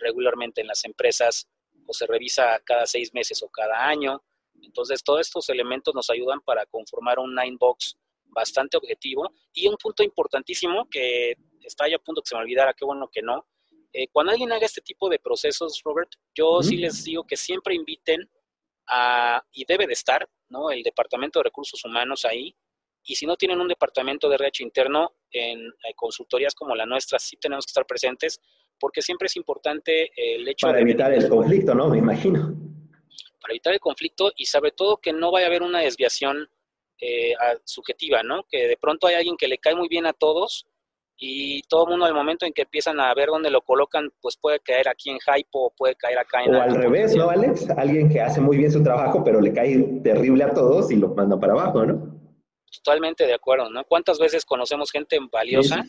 regularmente 0.01 0.61
en 0.61 0.69
las 0.69 0.85
empresas 0.85 1.49
o 1.87 1.93
se 1.93 2.07
revisa 2.07 2.61
cada 2.65 2.87
seis 2.87 3.12
meses 3.12 3.43
o 3.43 3.49
cada 3.49 3.87
año. 3.87 4.23
Entonces, 4.62 5.03
todos 5.03 5.21
estos 5.21 5.49
elementos 5.49 5.95
nos 5.95 6.11
ayudan 6.11 6.41
para 6.41 6.67
conformar 6.67 7.19
un 7.19 7.35
Nine 7.35 7.57
Box 7.59 7.97
bastante 8.27 8.77
objetivo. 8.77 9.33
Y 9.53 9.67
un 9.69 9.77
punto 9.77 10.03
importantísimo 10.03 10.89
que 10.91 11.35
está 11.62 11.89
ya 11.89 11.97
a 11.97 11.99
punto 11.99 12.23
que 12.23 12.29
se 12.29 12.37
me 12.37 12.43
olvidara, 12.43 12.75
qué 12.75 12.85
bueno 12.85 13.09
que 13.12 13.23
no, 13.23 13.47
eh, 13.92 14.09
cuando 14.12 14.33
alguien 14.33 14.53
haga 14.53 14.66
este 14.66 14.81
tipo 14.81 15.09
de 15.09 15.18
procesos, 15.18 15.81
Robert, 15.85 16.11
yo 16.35 16.62
sí 16.62 16.77
les 16.77 17.05
digo 17.05 17.25
que 17.25 17.37
siempre 17.37 17.75
inviten 17.75 18.29
a, 18.88 19.42
y 19.53 19.64
debe 19.64 19.87
de 19.87 19.92
estar, 19.92 20.29
¿no? 20.49 20.70
El 20.70 20.83
Departamento 20.83 21.38
de 21.38 21.44
Recursos 21.44 21.85
Humanos 21.85 22.25
ahí. 22.25 22.55
Y 23.05 23.14
si 23.14 23.27
no 23.27 23.37
tienen 23.37 23.61
un 23.61 23.68
departamento 23.68 24.29
de 24.29 24.35
RH 24.37 24.64
interno, 24.64 25.12
en 25.31 25.66
eh, 25.66 25.94
consultorías 25.94 26.55
como 26.55 26.75
la 26.75 26.87
nuestra 26.87 27.18
sí 27.18 27.37
tenemos 27.37 27.64
que 27.64 27.70
estar 27.70 27.87
presentes, 27.87 28.40
porque 28.79 29.03
siempre 29.03 29.27
es 29.27 29.37
importante 29.37 30.11
el 30.16 30.46
hecho 30.49 30.66
Para 30.66 30.81
evitar 30.81 31.12
el 31.12 31.29
conflicto, 31.29 31.75
¿no? 31.75 31.88
Me 31.88 31.99
imagino. 31.99 32.55
Para 33.40 33.53
evitar 33.53 33.72
el 33.72 33.81
conflicto 33.81 34.33
y 34.37 34.46
sobre 34.46 34.72
todo 34.72 34.99
que 34.99 35.12
no 35.12 35.31
vaya 35.31 35.46
a 35.46 35.49
haber 35.49 35.62
una 35.62 35.81
desviación 35.81 36.49
eh, 37.01 37.35
subjetiva, 37.64 38.22
¿no? 38.22 38.44
Que 38.51 38.66
de 38.66 38.77
pronto 38.77 39.07
hay 39.07 39.14
alguien 39.14 39.37
que 39.37 39.49
le 39.49 39.59
cae 39.59 39.75
muy 39.75 39.88
bien 39.88 40.07
a 40.07 40.12
todos 40.12 40.66
y 41.18 41.62
todo 41.62 41.85
el 41.85 41.90
mundo 41.90 42.07
al 42.07 42.14
momento 42.14 42.44
en 42.44 42.52
que 42.52 42.62
empiezan 42.62 43.00
a 43.00 43.12
ver 43.14 43.29
dónde 43.29 43.50
lo 43.50 43.62
colocan, 43.62 44.11
pues 44.20 44.37
puede 44.37 44.61
caer 44.61 44.88
aquí 44.88 45.11
en 45.11 45.18
Hypo 45.18 45.66
o 45.66 45.70
puede 45.70 45.94
caer 45.94 46.18
acá 46.18 46.44
en... 46.44 46.55
O 46.55 46.61
al 46.61 46.74
revés, 46.74 47.16
¿no, 47.16 47.31
Alex? 47.31 47.70
Alguien 47.70 48.09
que 48.11 48.20
hace 48.20 48.40
muy 48.40 48.59
bien 48.59 48.70
su 48.70 48.83
trabajo, 48.83 49.24
pero 49.24 49.40
le 49.40 49.52
cae 49.52 49.79
terrible 50.05 50.44
a 50.44 50.52
todos 50.52 50.90
y 50.90 50.96
lo 50.96 51.09
manda 51.14 51.38
para 51.40 51.55
abajo, 51.55 51.87
¿no? 51.87 52.14
Totalmente 52.70 53.26
de 53.26 53.33
acuerdo, 53.33 53.70
¿no? 53.70 53.85
¿Cuántas 53.85 54.18
veces 54.18 54.44
conocemos 54.44 54.90
gente 54.90 55.18
valiosa 55.33 55.85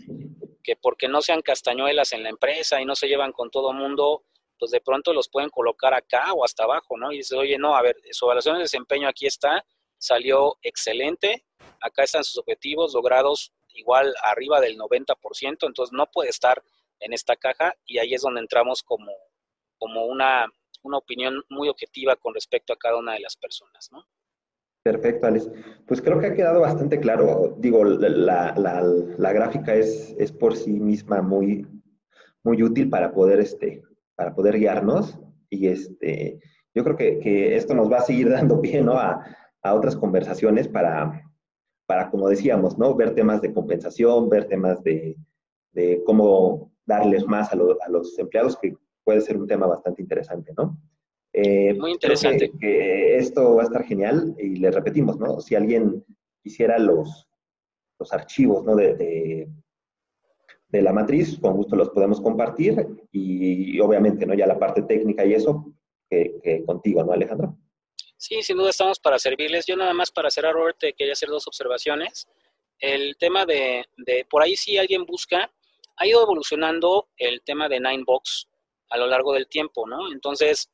que 0.64 0.76
porque 0.76 1.08
no 1.08 1.22
sean 1.22 1.42
castañuelas 1.42 2.14
en 2.14 2.24
la 2.24 2.30
empresa 2.30 2.82
y 2.82 2.86
no 2.86 2.96
se 2.96 3.08
llevan 3.08 3.34
con 3.34 3.50
todo 3.50 3.74
mundo, 3.74 4.24
pues 4.58 4.72
de 4.72 4.82
pronto 4.82 5.14
los 5.14 5.30
pueden 5.30 5.50
colocar 5.50 5.94
acá 5.94 6.34
o 6.34 6.46
hasta 6.46 6.64
abajo, 6.64 6.98
¿no? 6.98 7.12
Y 7.12 7.18
dices, 7.18 7.38
oye, 7.38 7.58
no, 7.58 7.76
a 7.76 7.82
ver, 7.82 7.98
su 8.12 8.26
evaluación 8.26 8.56
de 8.56 8.62
desempeño 8.64 9.10
aquí 9.10 9.26
está, 9.28 9.66
salió 9.98 10.56
excelente, 10.62 11.46
acá 11.82 12.04
están 12.04 12.24
sus 12.24 12.38
objetivos 12.38 12.94
logrados 12.94 13.54
igual 13.78 14.14
arriba 14.24 14.60
del 14.60 14.78
90%, 14.78 15.16
entonces 15.68 15.94
no 15.94 16.08
puede 16.12 16.30
estar 16.30 16.62
en 17.00 17.14
esta 17.14 17.36
caja 17.36 17.76
y 17.86 18.00
ahí 18.00 18.14
es 18.14 18.22
donde 18.22 18.42
entramos 18.42 18.84
como, 18.84 19.12
como 19.78 20.06
una, 20.06 20.48
una 20.84 20.98
opinión 20.98 21.44
muy 21.50 21.70
objetiva 21.70 22.16
con 22.16 22.34
respecto 22.34 22.74
a 22.74 22.78
cada 22.78 22.98
una 22.98 23.14
de 23.14 23.20
las 23.20 23.38
personas, 23.38 23.90
¿no? 23.92 24.06
Perfecto, 24.84 25.28
Alex. 25.28 25.50
Pues 25.86 26.02
creo 26.02 26.20
que 26.20 26.28
ha 26.28 26.34
quedado 26.34 26.62
bastante 26.62 27.00
claro. 27.00 27.56
Digo, 27.58 27.84
la, 27.84 28.54
la, 28.56 28.82
la 28.82 29.34
gráfica 29.34 29.76
es, 29.76 30.16
es, 30.18 30.32
por 30.32 30.56
sí 30.56 30.80
misma 30.80 31.22
muy, 31.22 31.68
muy 32.44 32.64
útil 32.64 32.90
para 32.90 33.12
poder, 33.12 33.42
este, 33.42 33.84
para 34.16 34.34
poder 34.34 34.58
guiarnos 34.58 35.20
y 35.50 35.68
este, 35.68 36.40
yo 36.74 36.84
creo 36.86 36.96
que, 36.96 37.20
que 37.20 37.56
esto 37.58 37.74
nos 37.74 37.92
va 37.92 37.98
a 37.98 38.02
seguir 38.02 38.30
dando 38.32 38.62
pie 38.62 38.82
¿no? 38.82 38.94
a, 38.94 39.26
a 39.62 39.74
otras 39.74 39.98
conversaciones 39.98 40.70
para, 40.70 41.27
para, 41.88 42.12
como 42.12 42.30
decíamos, 42.30 42.78
¿no? 42.78 42.94
Ver 42.94 43.16
temas 43.16 43.42
de 43.42 43.54
compensación, 43.54 44.30
ver 44.30 44.48
temas 44.48 44.84
de, 44.84 45.16
cómo 46.06 46.72
darles 46.86 47.26
más 47.26 47.52
a, 47.52 47.56
los 47.56 48.20
empleados, 48.20 48.58
que 48.58 48.76
puede 49.04 49.22
ser 49.22 49.38
un 49.38 49.48
tema 49.48 49.66
bastante 49.68 50.02
interesante, 50.02 50.54
¿no? 50.56 50.78
Eh, 51.34 51.74
Muy 51.76 51.94
interesante. 51.94 52.52
Que, 52.60 53.18
esto 53.18 53.56
va 53.56 53.62
a 53.62 53.66
estar 53.66 53.84
genial 53.84 54.36
y 54.38 54.58
le 54.58 54.70
repetimos, 54.70 55.18
¿no? 55.18 55.40
Si 55.40 55.56
alguien 55.56 56.04
quisiera 56.44 56.78
los, 56.78 57.28
los 58.00 58.14
archivos, 58.14 58.66
¿no? 58.66 58.76
De, 58.76 59.48
de, 60.70 60.82
la 60.82 60.92
matriz, 60.94 61.40
con 61.40 61.56
gusto 61.56 61.76
los 61.76 61.90
podemos 61.90 62.20
compartir 62.20 62.86
y, 63.12 63.80
obviamente, 63.80 64.26
¿no? 64.26 64.34
Ya 64.34 64.46
la 64.46 64.60
parte 64.60 64.82
técnica 64.82 65.26
y 65.26 65.34
eso, 65.34 65.74
que 66.10 66.64
contigo, 66.66 67.04
¿no, 67.04 67.14
Alejandro? 67.14 67.58
Sí, 68.18 68.42
sin 68.42 68.58
duda 68.58 68.72
estamos 68.72 69.00
para 69.00 69.20
servirles. 69.20 69.66
Yo 69.68 69.76
nada 69.76 69.94
más 69.94 70.12
para 70.12 70.32
cerrar, 70.32 70.54
Robert, 70.54 70.78
quería 70.80 71.14
hacer 71.14 71.30
dos 71.30 71.48
observaciones. 71.48 72.28
El 72.80 73.16
tema 73.18 73.46
de, 73.46 73.86
de, 73.98 74.26
por 74.30 74.42
ahí 74.42 74.56
si 74.56 74.78
alguien 74.78 75.06
busca, 75.06 75.52
ha 75.98 76.08
ido 76.08 76.22
evolucionando 76.22 77.10
el 77.18 77.42
tema 77.44 77.70
de 77.70 77.80
Ninebox 77.80 78.48
a 78.90 78.98
lo 78.98 79.08
largo 79.08 79.34
del 79.34 79.48
tiempo, 79.48 79.88
¿no? 79.88 80.12
Entonces, 80.12 80.72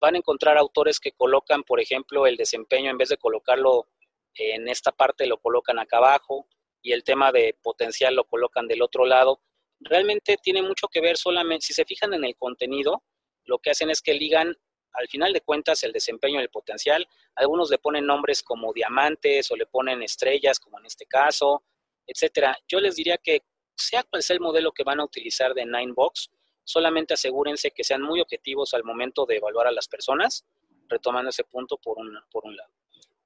van 0.00 0.14
a 0.14 0.18
encontrar 0.18 0.58
autores 0.58 1.00
que 1.00 1.12
colocan, 1.12 1.62
por 1.62 1.80
ejemplo, 1.80 2.26
el 2.26 2.36
desempeño, 2.36 2.90
en 2.90 2.98
vez 2.98 3.08
de 3.08 3.16
colocarlo 3.16 3.88
en 4.34 4.68
esta 4.68 4.92
parte, 4.92 5.26
lo 5.26 5.38
colocan 5.38 5.78
acá 5.78 5.98
abajo. 5.98 6.46
y 6.82 6.92
el 6.92 7.02
tema 7.02 7.32
de 7.32 7.56
potencial 7.62 8.14
lo 8.14 8.24
colocan 8.24 8.68
del 8.68 8.80
otro 8.80 9.06
lado. 9.06 9.40
Realmente 9.80 10.36
tiene 10.40 10.62
mucho 10.62 10.86
que 10.86 11.00
ver 11.00 11.16
solamente, 11.16 11.66
si 11.66 11.74
se 11.74 11.84
fijan 11.84 12.14
en 12.14 12.24
el 12.24 12.36
contenido, 12.36 13.02
lo 13.44 13.58
que 13.58 13.70
hacen 13.70 13.90
es 13.90 14.00
que 14.02 14.14
ligan 14.14 14.56
al 14.96 15.08
final 15.08 15.32
de 15.32 15.40
cuentas 15.40 15.82
el 15.82 15.92
desempeño 15.92 16.40
y 16.40 16.42
el 16.42 16.50
potencial. 16.50 17.06
Algunos 17.34 17.70
le 17.70 17.78
ponen 17.78 18.06
nombres 18.06 18.42
como 18.42 18.72
diamantes 18.72 19.50
o 19.50 19.56
le 19.56 19.66
ponen 19.66 20.02
estrellas, 20.02 20.58
como 20.58 20.78
en 20.78 20.86
este 20.86 21.06
caso, 21.06 21.62
etcétera. 22.06 22.56
Yo 22.66 22.80
les 22.80 22.96
diría 22.96 23.18
que 23.18 23.42
sea 23.74 24.02
cual 24.04 24.22
sea 24.22 24.34
el 24.34 24.40
modelo 24.40 24.72
que 24.72 24.84
van 24.84 25.00
a 25.00 25.04
utilizar 25.04 25.54
de 25.54 25.66
Ninebox, 25.66 26.30
solamente 26.64 27.14
asegúrense 27.14 27.70
que 27.70 27.84
sean 27.84 28.02
muy 28.02 28.20
objetivos 28.20 28.74
al 28.74 28.84
momento 28.84 29.26
de 29.26 29.36
evaluar 29.36 29.66
a 29.66 29.72
las 29.72 29.86
personas, 29.86 30.44
retomando 30.88 31.30
ese 31.30 31.44
punto 31.44 31.76
por 31.76 31.98
un, 31.98 32.18
por 32.30 32.44
un 32.46 32.56
lado. 32.56 32.72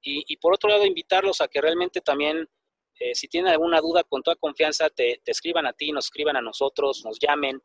Y, 0.03 0.35
por 0.37 0.55
otro 0.55 0.67
lado, 0.67 0.83
invitarlos 0.83 1.41
a 1.41 1.47
que 1.47 1.61
realmente 1.61 2.01
también, 2.01 2.49
eh, 2.99 3.13
si 3.13 3.27
tienen 3.27 3.51
alguna 3.51 3.79
duda, 3.79 4.03
con 4.03 4.23
toda 4.23 4.35
confianza, 4.35 4.89
te, 4.89 5.21
te 5.23 5.31
escriban 5.31 5.67
a 5.67 5.73
ti, 5.73 5.91
nos 5.91 6.05
escriban 6.05 6.35
a 6.35 6.41
nosotros, 6.41 7.05
nos 7.05 7.19
llamen, 7.19 7.61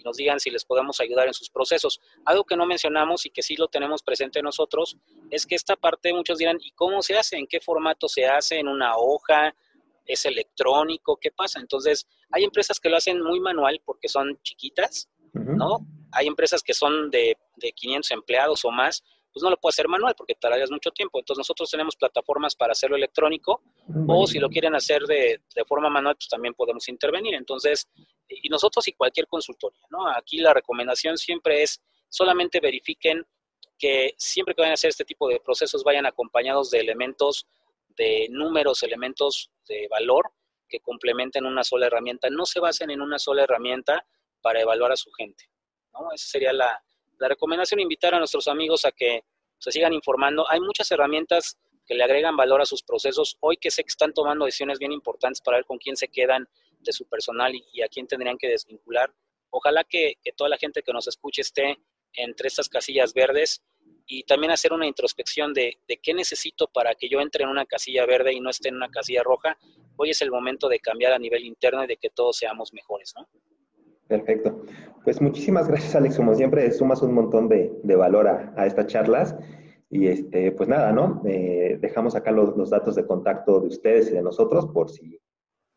y 0.00 0.02
nos 0.02 0.16
digan 0.16 0.40
si 0.40 0.50
les 0.50 0.64
podemos 0.64 0.98
ayudar 1.00 1.26
en 1.26 1.34
sus 1.34 1.50
procesos. 1.50 2.00
Algo 2.24 2.44
que 2.44 2.56
no 2.56 2.66
mencionamos 2.66 3.26
y 3.26 3.30
que 3.30 3.42
sí 3.42 3.54
lo 3.56 3.68
tenemos 3.68 4.02
presente 4.02 4.42
nosotros 4.42 4.96
es 5.30 5.46
que 5.46 5.54
esta 5.54 5.76
parte 5.76 6.12
muchos 6.12 6.38
dirán, 6.38 6.58
¿y 6.60 6.70
cómo 6.72 7.02
se 7.02 7.16
hace? 7.16 7.36
¿En 7.36 7.46
qué 7.46 7.60
formato 7.60 8.08
se 8.08 8.26
hace? 8.26 8.58
¿En 8.58 8.68
una 8.68 8.96
hoja? 8.96 9.54
¿Es 10.06 10.24
electrónico? 10.24 11.18
¿Qué 11.20 11.30
pasa? 11.30 11.60
Entonces, 11.60 12.06
hay 12.30 12.44
empresas 12.44 12.80
que 12.80 12.88
lo 12.88 12.96
hacen 12.96 13.20
muy 13.22 13.40
manual 13.40 13.80
porque 13.84 14.08
son 14.08 14.38
chiquitas, 14.42 15.08
¿no? 15.32 15.86
Hay 16.12 16.26
empresas 16.26 16.62
que 16.62 16.74
son 16.74 17.10
de, 17.10 17.36
de 17.56 17.72
500 17.72 18.10
empleados 18.10 18.64
o 18.64 18.70
más, 18.70 19.04
pues 19.32 19.44
no 19.44 19.50
lo 19.50 19.56
puede 19.58 19.70
hacer 19.70 19.86
manual 19.86 20.14
porque 20.16 20.34
tardarías 20.34 20.70
mucho 20.70 20.90
tiempo. 20.90 21.18
Entonces 21.18 21.38
nosotros 21.38 21.70
tenemos 21.70 21.94
plataformas 21.94 22.56
para 22.56 22.72
hacerlo 22.72 22.96
electrónico 22.96 23.62
o 24.08 24.26
si 24.26 24.38
lo 24.38 24.48
quieren 24.48 24.74
hacer 24.74 25.02
de, 25.02 25.40
de, 25.54 25.64
forma 25.64 25.88
manual, 25.88 26.16
pues 26.16 26.28
también 26.28 26.54
podemos 26.54 26.88
intervenir. 26.88 27.34
Entonces, 27.34 27.88
y 28.30 28.48
nosotros 28.48 28.86
y 28.88 28.92
cualquier 28.92 29.26
consultoría, 29.26 29.84
¿no? 29.90 30.08
Aquí 30.08 30.38
la 30.38 30.54
recomendación 30.54 31.18
siempre 31.18 31.62
es 31.62 31.82
solamente 32.08 32.60
verifiquen 32.60 33.26
que 33.78 34.14
siempre 34.18 34.54
que 34.54 34.62
vayan 34.62 34.72
a 34.72 34.74
hacer 34.74 34.90
este 34.90 35.04
tipo 35.04 35.28
de 35.28 35.40
procesos 35.40 35.82
vayan 35.82 36.06
acompañados 36.06 36.70
de 36.70 36.80
elementos, 36.80 37.46
de 37.96 38.28
números, 38.30 38.82
elementos 38.82 39.50
de 39.66 39.88
valor 39.88 40.30
que 40.68 40.80
complementen 40.80 41.46
una 41.46 41.64
sola 41.64 41.86
herramienta. 41.86 42.28
No 42.30 42.46
se 42.46 42.60
basen 42.60 42.90
en 42.90 43.00
una 43.00 43.18
sola 43.18 43.42
herramienta 43.42 44.06
para 44.40 44.60
evaluar 44.60 44.92
a 44.92 44.96
su 44.96 45.10
gente, 45.12 45.50
¿no? 45.92 46.12
Esa 46.12 46.28
sería 46.28 46.52
la, 46.52 46.82
la 47.18 47.28
recomendación, 47.28 47.80
invitar 47.80 48.14
a 48.14 48.18
nuestros 48.18 48.48
amigos 48.48 48.84
a 48.84 48.92
que 48.92 49.24
se 49.58 49.72
sigan 49.72 49.92
informando. 49.92 50.48
Hay 50.50 50.60
muchas 50.60 50.90
herramientas 50.90 51.58
que 51.86 51.94
le 51.94 52.04
agregan 52.04 52.36
valor 52.36 52.60
a 52.60 52.66
sus 52.66 52.82
procesos. 52.82 53.36
Hoy 53.40 53.56
que 53.56 53.70
sé 53.70 53.82
que 53.82 53.88
están 53.88 54.12
tomando 54.12 54.44
decisiones 54.44 54.78
bien 54.78 54.92
importantes 54.92 55.40
para 55.40 55.58
ver 55.58 55.66
con 55.66 55.78
quién 55.78 55.96
se 55.96 56.08
quedan 56.08 56.48
de 56.80 56.92
su 56.92 57.08
personal 57.08 57.54
y, 57.54 57.82
a 57.82 57.88
quién 57.88 58.06
tendrían 58.06 58.38
que 58.38 58.48
desvincular. 58.48 59.12
Ojalá 59.50 59.84
que, 59.84 60.14
toda 60.36 60.50
la 60.50 60.58
gente 60.58 60.82
que 60.82 60.92
nos 60.92 61.08
escuche 61.08 61.42
esté 61.42 61.78
entre 62.14 62.48
estas 62.48 62.68
casillas 62.68 63.14
verdes 63.14 63.62
y 64.06 64.24
también 64.24 64.50
hacer 64.50 64.72
una 64.72 64.86
introspección 64.86 65.52
de, 65.52 65.78
de, 65.86 65.98
qué 65.98 66.14
necesito 66.14 66.66
para 66.66 66.94
que 66.94 67.08
yo 67.08 67.20
entre 67.20 67.44
en 67.44 67.50
una 67.50 67.66
casilla 67.66 68.06
verde 68.06 68.32
y 68.32 68.40
no 68.40 68.50
esté 68.50 68.68
en 68.68 68.76
una 68.76 68.88
casilla 68.88 69.22
roja. 69.22 69.56
Hoy 69.96 70.10
es 70.10 70.20
el 70.22 70.30
momento 70.30 70.68
de 70.68 70.80
cambiar 70.80 71.12
a 71.12 71.18
nivel 71.18 71.44
interno 71.44 71.84
y 71.84 71.86
de 71.86 71.96
que 71.96 72.10
todos 72.10 72.36
seamos 72.36 72.72
mejores, 72.72 73.12
¿no? 73.16 73.28
Perfecto. 74.10 74.64
Pues 75.04 75.20
muchísimas 75.20 75.68
gracias, 75.68 75.94
Alex. 75.94 76.16
Como 76.16 76.34
siempre, 76.34 76.68
sumas 76.72 77.00
un 77.00 77.14
montón 77.14 77.48
de, 77.48 77.70
de 77.84 77.94
valor 77.94 78.26
a, 78.26 78.52
a, 78.56 78.66
estas 78.66 78.88
charlas. 78.88 79.36
Y 79.88 80.08
este, 80.08 80.50
pues 80.50 80.68
nada, 80.68 80.90
¿no? 80.90 81.22
Eh, 81.26 81.78
dejamos 81.80 82.16
acá 82.16 82.32
los, 82.32 82.56
los, 82.56 82.70
datos 82.70 82.96
de 82.96 83.06
contacto 83.06 83.60
de 83.60 83.68
ustedes 83.68 84.10
y 84.10 84.14
de 84.14 84.22
nosotros 84.22 84.66
por 84.74 84.90
si, 84.90 85.19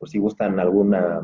por 0.04 0.10
si 0.10 0.20
gustan 0.20 0.60
alguna, 0.60 1.22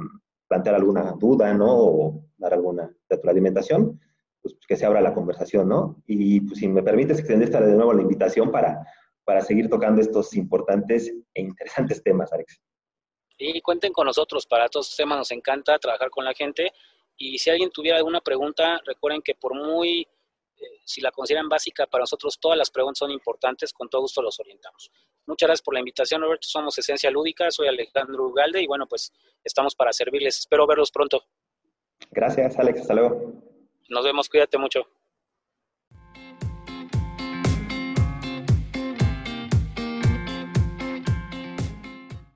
plantear 0.47 0.75
alguna 0.75 1.11
duda, 1.19 1.53
¿no? 1.53 1.67
O 1.69 2.23
dar 2.37 2.53
alguna 2.53 2.89
retroalimentación, 3.09 3.99
pues 4.41 4.55
que 4.65 4.77
se 4.77 4.85
abra 4.85 5.01
la 5.01 5.13
conversación, 5.13 5.67
¿no? 5.67 6.01
Y 6.07 6.39
pues 6.39 6.59
si 6.59 6.69
me 6.69 6.81
permites 6.81 7.19
extender 7.19 7.49
de 7.49 7.75
nuevo 7.75 7.91
la 7.91 8.03
invitación 8.03 8.53
para, 8.53 8.81
para 9.25 9.41
seguir 9.41 9.69
tocando 9.69 9.99
estos 9.99 10.33
importantes 10.33 11.13
e 11.33 11.41
interesantes 11.41 12.01
temas, 12.01 12.31
Alex. 12.31 12.61
Y 13.37 13.59
cuenten 13.59 13.91
con 13.91 14.05
nosotros, 14.05 14.47
para 14.47 14.69
todos 14.69 14.85
estos 14.85 14.95
temas 14.95 15.17
nos 15.17 15.31
encanta 15.31 15.77
trabajar 15.77 16.09
con 16.09 16.23
la 16.23 16.33
gente 16.33 16.71
y 17.17 17.37
si 17.37 17.49
alguien 17.49 17.71
tuviera 17.71 17.97
alguna 17.97 18.21
pregunta, 18.21 18.79
recuerden 18.85 19.21
que 19.21 19.35
por 19.35 19.55
muy, 19.55 20.07
eh, 20.55 20.79
si 20.85 21.01
la 21.01 21.11
consideran 21.11 21.49
básica, 21.49 21.85
para 21.85 22.03
nosotros 22.03 22.39
todas 22.39 22.57
las 22.57 22.71
preguntas 22.71 22.99
son 22.99 23.11
importantes, 23.11 23.73
con 23.73 23.89
todo 23.89 24.03
gusto 24.03 24.21
los 24.21 24.39
orientamos. 24.39 24.89
Muchas 25.25 25.47
gracias 25.47 25.63
por 25.63 25.73
la 25.73 25.79
invitación, 25.79 26.21
Roberto. 26.21 26.47
Somos 26.47 26.77
Esencia 26.77 27.11
Lúdica, 27.11 27.51
soy 27.51 27.67
Alejandro 27.67 28.27
Ugalde 28.27 28.61
y 28.61 28.67
bueno, 28.67 28.87
pues 28.87 29.11
estamos 29.43 29.75
para 29.75 29.93
servirles. 29.93 30.39
Espero 30.39 30.65
verlos 30.65 30.91
pronto. 30.91 31.23
Gracias, 32.11 32.57
Alex. 32.57 32.81
Hasta 32.81 32.93
luego. 32.93 33.33
Nos 33.89 34.03
vemos, 34.03 34.29
cuídate 34.29 34.57
mucho. 34.57 34.87